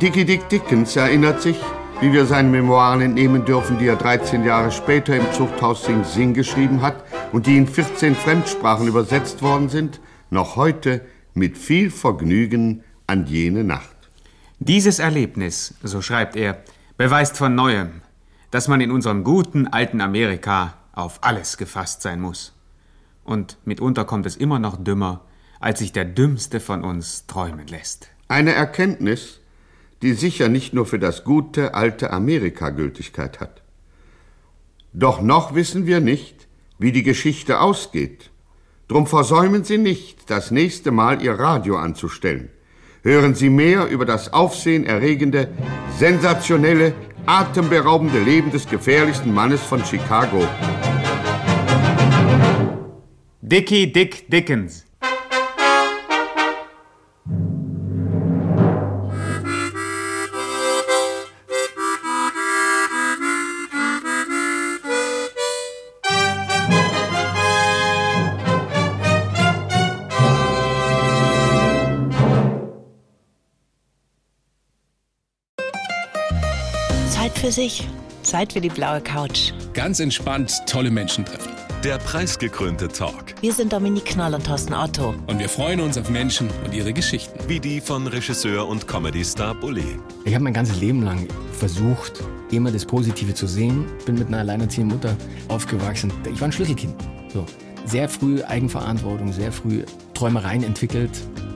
Dickie 0.00 0.24
Dick 0.24 0.48
Dickens 0.48 0.96
erinnert 0.96 1.42
sich, 1.42 1.58
wie 2.00 2.14
wir 2.14 2.24
seinen 2.24 2.50
Memoiren 2.50 3.02
entnehmen 3.02 3.44
dürfen, 3.44 3.78
die 3.78 3.88
er 3.88 3.96
13 3.96 4.42
Jahre 4.42 4.70
später 4.70 5.14
im 5.14 5.30
Zuchthaus 5.32 5.84
Sing 5.84 6.02
Sing 6.04 6.32
geschrieben 6.32 6.80
hat 6.80 7.04
und 7.30 7.46
die 7.46 7.58
in 7.58 7.66
14 7.66 8.14
Fremdsprachen 8.14 8.88
übersetzt 8.88 9.42
worden 9.42 9.68
sind, 9.68 10.00
noch 10.30 10.56
heute 10.56 11.02
mit 11.34 11.58
viel 11.58 11.90
Vergnügen 11.90 12.84
an 13.06 13.26
jene 13.26 13.64
Nacht. 13.64 13.96
Dieses 14.60 14.98
Erlebnis, 14.98 15.74
so 15.82 16.00
schreibt 16.00 16.36
er, 16.36 16.62
beweist 16.96 17.36
von 17.36 17.54
neuem, 17.54 18.00
dass 18.50 18.68
man 18.68 18.80
in 18.80 18.90
unserem 18.90 19.24
guten 19.24 19.66
alten 19.66 20.00
Amerika 20.00 20.74
auf 20.92 21.22
alles 21.22 21.56
gefasst 21.56 22.02
sein 22.02 22.20
muss. 22.20 22.54
Und 23.24 23.58
mitunter 23.64 24.04
kommt 24.04 24.26
es 24.26 24.36
immer 24.36 24.58
noch 24.58 24.82
dümmer, 24.82 25.22
als 25.60 25.78
sich 25.78 25.92
der 25.92 26.04
Dümmste 26.04 26.58
von 26.58 26.82
uns 26.82 27.26
träumen 27.26 27.66
lässt. 27.66 28.08
Eine 28.28 28.52
Erkenntnis, 28.54 29.40
die 30.02 30.14
sicher 30.14 30.48
nicht 30.48 30.72
nur 30.72 30.86
für 30.86 30.98
das 30.98 31.24
gute 31.24 31.74
alte 31.74 32.12
Amerika 32.12 32.70
Gültigkeit 32.70 33.40
hat. 33.40 33.62
Doch 34.92 35.20
noch 35.20 35.54
wissen 35.54 35.86
wir 35.86 36.00
nicht, 36.00 36.48
wie 36.78 36.92
die 36.92 37.02
Geschichte 37.02 37.60
ausgeht. 37.60 38.30
Drum 38.88 39.06
versäumen 39.06 39.62
Sie 39.62 39.78
nicht, 39.78 40.30
das 40.30 40.50
nächste 40.50 40.90
Mal 40.90 41.22
Ihr 41.22 41.34
Radio 41.34 41.76
anzustellen. 41.76 42.48
Hören 43.02 43.34
Sie 43.34 43.50
mehr 43.50 43.86
über 43.86 44.04
das 44.04 44.32
aufsehenerregende, 44.32 45.48
sensationelle, 45.98 46.94
atemberaubende 47.30 48.18
Leben 48.18 48.50
des 48.50 48.68
gefährlichsten 48.68 49.32
Mannes 49.32 49.62
von 49.62 49.84
Chicago. 49.84 50.48
Dickie 53.40 53.92
Dick 53.92 54.28
Dickens. 54.28 54.89
Für 77.50 77.54
sich, 77.54 77.88
Zeit 78.22 78.52
für 78.52 78.60
die 78.60 78.68
blaue 78.68 79.00
Couch. 79.00 79.52
Ganz 79.74 79.98
entspannt 79.98 80.52
tolle 80.68 80.88
Menschen 80.88 81.24
treffen. 81.24 81.50
Der 81.82 81.98
preisgekrönte 81.98 82.86
Talk. 82.86 83.34
Wir 83.40 83.52
sind 83.52 83.72
Dominik 83.72 84.04
Knoll 84.04 84.34
und 84.34 84.46
Thorsten 84.46 84.72
Otto. 84.72 85.14
Und 85.26 85.40
wir 85.40 85.48
freuen 85.48 85.80
uns 85.80 85.98
auf 85.98 86.08
Menschen 86.10 86.48
und 86.64 86.72
ihre 86.72 86.92
Geschichten. 86.92 87.36
Wie 87.48 87.58
die 87.58 87.80
von 87.80 88.06
Regisseur 88.06 88.68
und 88.68 88.86
Comedy-Star 88.86 89.56
Bully. 89.56 89.98
Ich 90.24 90.32
habe 90.32 90.44
mein 90.44 90.52
ganzes 90.52 90.80
Leben 90.80 91.02
lang 91.02 91.26
versucht, 91.52 92.22
immer 92.52 92.70
das 92.70 92.86
Positive 92.86 93.34
zu 93.34 93.48
sehen. 93.48 93.84
Bin 94.06 94.16
mit 94.16 94.28
einer 94.28 94.38
alleinerziehenden 94.38 94.96
Mutter 94.96 95.16
aufgewachsen. 95.48 96.12
Ich 96.32 96.40
war 96.40 96.46
ein 96.46 96.52
Schlüsselkind. 96.52 96.94
So. 97.32 97.44
Sehr 97.84 98.08
früh 98.08 98.44
Eigenverantwortung, 98.44 99.32
sehr 99.32 99.50
früh 99.50 99.82
Träumereien 100.14 100.62
entwickelt, 100.62 101.10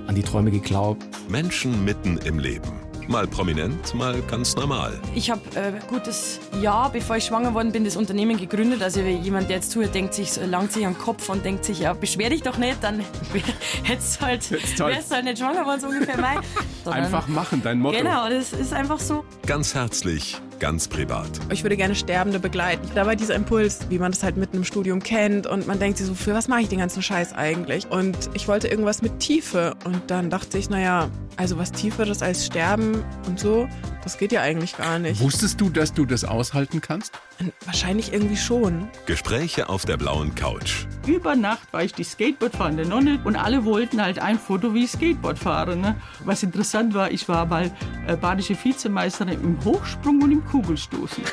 an 0.08 0.16
die 0.16 0.22
Träume 0.22 0.50
geglaubt. 0.50 1.04
Menschen 1.28 1.84
mitten 1.84 2.18
im 2.24 2.40
Leben. 2.40 2.83
Mal 3.08 3.26
prominent, 3.26 3.94
mal 3.94 4.20
ganz 4.22 4.56
normal. 4.56 4.98
Ich 5.14 5.30
habe 5.30 5.40
äh, 5.54 5.72
gutes 5.88 6.40
Jahr, 6.60 6.90
bevor 6.90 7.16
ich 7.16 7.24
schwanger 7.24 7.52
worden 7.52 7.70
bin, 7.70 7.84
das 7.84 7.96
Unternehmen 7.96 8.36
gegründet. 8.38 8.82
Also 8.82 9.00
jemand, 9.00 9.48
der 9.50 9.56
jetzt 9.56 9.70
zuhört, 9.70 9.94
denkt 9.94 10.14
sich, 10.14 10.30
langt 10.46 10.72
sich 10.72 10.86
am 10.86 10.96
Kopf 10.96 11.28
und 11.28 11.44
denkt 11.44 11.64
sich, 11.64 11.80
ja, 11.80 11.92
beschwer 11.92 12.30
dich 12.30 12.42
doch 12.42 12.56
nicht, 12.56 12.82
dann 12.82 13.04
hättest 13.82 14.20
halt, 14.20 14.50
wärst 14.50 15.10
halt 15.14 15.24
nicht 15.24 15.38
schwanger 15.38 15.64
worden, 15.66 15.80
so 15.80 15.88
ungefähr 15.88 16.18
mein. 16.18 16.38
Einfach 16.92 17.28
machen, 17.28 17.60
dein 17.62 17.78
Motto. 17.78 17.98
Genau, 17.98 18.28
das 18.28 18.52
ist 18.52 18.72
einfach 18.72 19.00
so. 19.00 19.24
Ganz 19.46 19.74
herzlich, 19.74 20.36
ganz 20.58 20.88
privat. 20.88 21.28
Ich 21.50 21.62
würde 21.62 21.76
gerne 21.76 21.94
Sterbende 21.94 22.38
begleiten. 22.38 22.88
Da 22.94 23.06
war 23.06 23.16
dieser 23.16 23.34
Impuls, 23.34 23.80
wie 23.88 23.98
man 23.98 24.12
das 24.12 24.22
halt 24.22 24.36
mitten 24.36 24.58
im 24.58 24.64
Studium 24.64 25.02
kennt 25.02 25.46
und 25.46 25.66
man 25.66 25.78
denkt 25.78 25.98
sich 25.98 26.06
so, 26.06 26.14
für 26.14 26.34
was 26.34 26.48
mache 26.48 26.62
ich 26.62 26.68
den 26.68 26.78
ganzen 26.78 27.02
Scheiß 27.02 27.32
eigentlich? 27.32 27.90
Und 27.90 28.16
ich 28.34 28.48
wollte 28.48 28.68
irgendwas 28.68 29.02
mit 29.02 29.20
Tiefe 29.20 29.74
und 29.84 30.02
dann 30.08 30.30
dachte 30.30 30.58
ich, 30.58 30.70
naja, 30.70 31.08
also 31.36 31.58
was 31.58 31.72
Tieferes 31.72 32.22
als 32.22 32.46
Sterben 32.46 33.04
und 33.26 33.38
so, 33.40 33.68
das 34.04 34.18
geht 34.18 34.32
ja 34.32 34.42
eigentlich 34.42 34.76
gar 34.76 34.98
nicht. 34.98 35.20
Wusstest 35.20 35.60
du, 35.60 35.70
dass 35.70 35.94
du 35.94 36.04
das 36.04 36.24
aushalten 36.24 36.80
kannst? 36.80 37.18
Wahrscheinlich 37.64 38.12
irgendwie 38.12 38.36
schon. 38.36 38.88
Gespräche 39.06 39.68
auf 39.70 39.86
der 39.86 39.96
blauen 39.96 40.34
Couch. 40.34 40.86
Über 41.06 41.34
Nacht 41.34 41.72
war 41.72 41.82
ich 41.82 41.94
die 41.94 42.04
Skateboardfahrende 42.04 42.86
Nonne 42.86 43.20
und 43.24 43.36
alle 43.36 43.64
wollten 43.64 44.02
halt 44.02 44.18
ein 44.18 44.38
Foto, 44.38 44.74
wie 44.74 44.84
ich 44.84 44.90
Skateboard 44.90 45.38
fahre. 45.38 45.76
Ne? 45.76 45.96
Was 46.24 46.42
interessant 46.42 46.94
war, 46.94 47.10
ich 47.10 47.28
war 47.28 47.46
mal 47.46 47.72
äh, 48.06 48.16
badische 48.16 48.56
Vizemeisterin 48.62 49.40
im 49.42 49.64
Hochsprung 49.64 50.22
und 50.22 50.32
im 50.32 50.44
Kugelstoßen. 50.44 51.24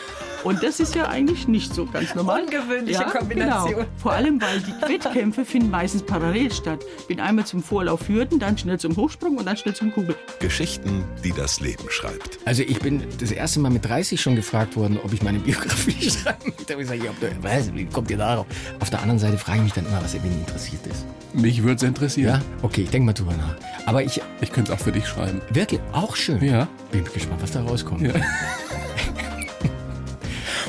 Und 0.44 0.64
das 0.64 0.80
ist 0.80 0.96
ja 0.96 1.08
eigentlich 1.08 1.48
nicht 1.48 1.74
so 1.74 1.86
ganz 1.86 2.16
normal. 2.16 2.44
Ungewöhnliche 2.44 3.04
Kombination. 3.04 3.74
Genau. 3.76 3.88
Vor 3.98 4.14
allem, 4.14 4.42
weil 4.42 4.60
die 4.60 4.94
Wettkämpfe 4.94 5.46
finden 5.46 5.70
meistens 5.70 6.04
parallel 6.04 6.52
statt. 6.52 6.80
Bin 7.08 7.20
einmal 7.20 7.46
zum 7.46 7.62
Vorlauf 7.62 8.08
Hürden, 8.08 8.40
dann 8.40 8.58
schnell 8.58 8.80
zum 8.80 8.96
Hochsprung 8.96 9.38
und 9.38 9.46
dann 9.46 9.58
schnell 9.58 9.76
zum 9.76 9.94
Kugel. 9.94 10.16
Geschichten, 10.40 11.04
die 11.24 11.32
das 11.32 11.60
Leben 11.60 11.84
schreibt. 11.90 12.40
Also 12.46 12.64
ich 12.64 12.80
bin 12.80 13.04
das 13.20 13.32
erste 13.32 13.60
Mal 13.60 13.70
mit 13.70 13.86
30 13.86 14.20
schon 14.20 14.36
gefragt 14.36 14.76
worden, 14.76 15.00
ob 15.04 15.14
ich 15.14 15.22
meine 15.22 15.40
Biografie 15.40 16.10
schreiben 16.10 16.46
möchte. 16.46 16.66
Da 16.66 16.74
habe 16.74 16.84
ich 16.84 16.90
gesagt, 16.90 17.04
ja, 17.04 17.30
was, 17.42 17.74
wie 17.74 17.86
kommt 17.86 18.10
ihr 18.10 18.18
darauf? 18.18 18.46
Auf 18.80 18.90
der 18.90 19.02
anderen 19.02 19.20
Seite 19.20 19.38
frage 19.38 19.60
ich 19.60 19.64
mich 19.66 19.74
dann 19.74 19.86
immer, 19.86 20.02
was 20.04 20.14
wen 20.14 20.32
interessiert 20.32 20.86
ist. 20.88 21.06
Mich 21.34 21.64
würde 21.64 21.76
es 21.76 21.84
interessieren. 21.84 22.42
Ja? 22.42 22.42
Okay, 22.62 22.82
ich 22.82 22.90
denke 22.90 23.06
mal 23.06 23.14
drüber 23.14 23.34
nach. 23.34 23.56
Aber 23.86 24.04
ich... 24.04 24.22
Ich 24.42 24.52
könnte 24.52 24.72
es 24.74 24.78
auch 24.78 24.84
für 24.84 24.92
dich 24.92 25.08
schreiben. 25.08 25.42
Wirklich? 25.52 25.80
Auch 25.92 26.16
schön? 26.16 26.44
Ja. 26.44 26.68
Bin 26.92 27.04
gespannt, 27.06 27.42
was 27.42 27.52
da 27.52 27.62
rauskommt. 27.62 28.02
Ja. 28.02 28.14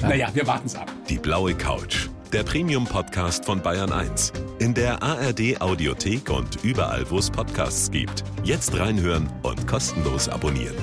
naja, 0.02 0.28
wir 0.34 0.46
warten 0.46 0.66
es 0.66 0.74
ab. 0.74 0.90
Die 1.08 1.18
blaue 1.18 1.54
Couch. 1.54 2.08
Der 2.32 2.42
Premium-Podcast 2.42 3.44
von 3.44 3.60
Bayern 3.60 3.92
1. 3.92 4.32
In 4.58 4.74
der 4.74 5.02
ARD-Audiothek 5.02 6.30
und 6.30 6.64
überall, 6.64 7.08
wo 7.10 7.18
es 7.18 7.30
Podcasts 7.30 7.90
gibt. 7.90 8.24
Jetzt 8.42 8.78
reinhören 8.78 9.28
und 9.42 9.66
kostenlos 9.66 10.28
abonnieren. 10.28 10.74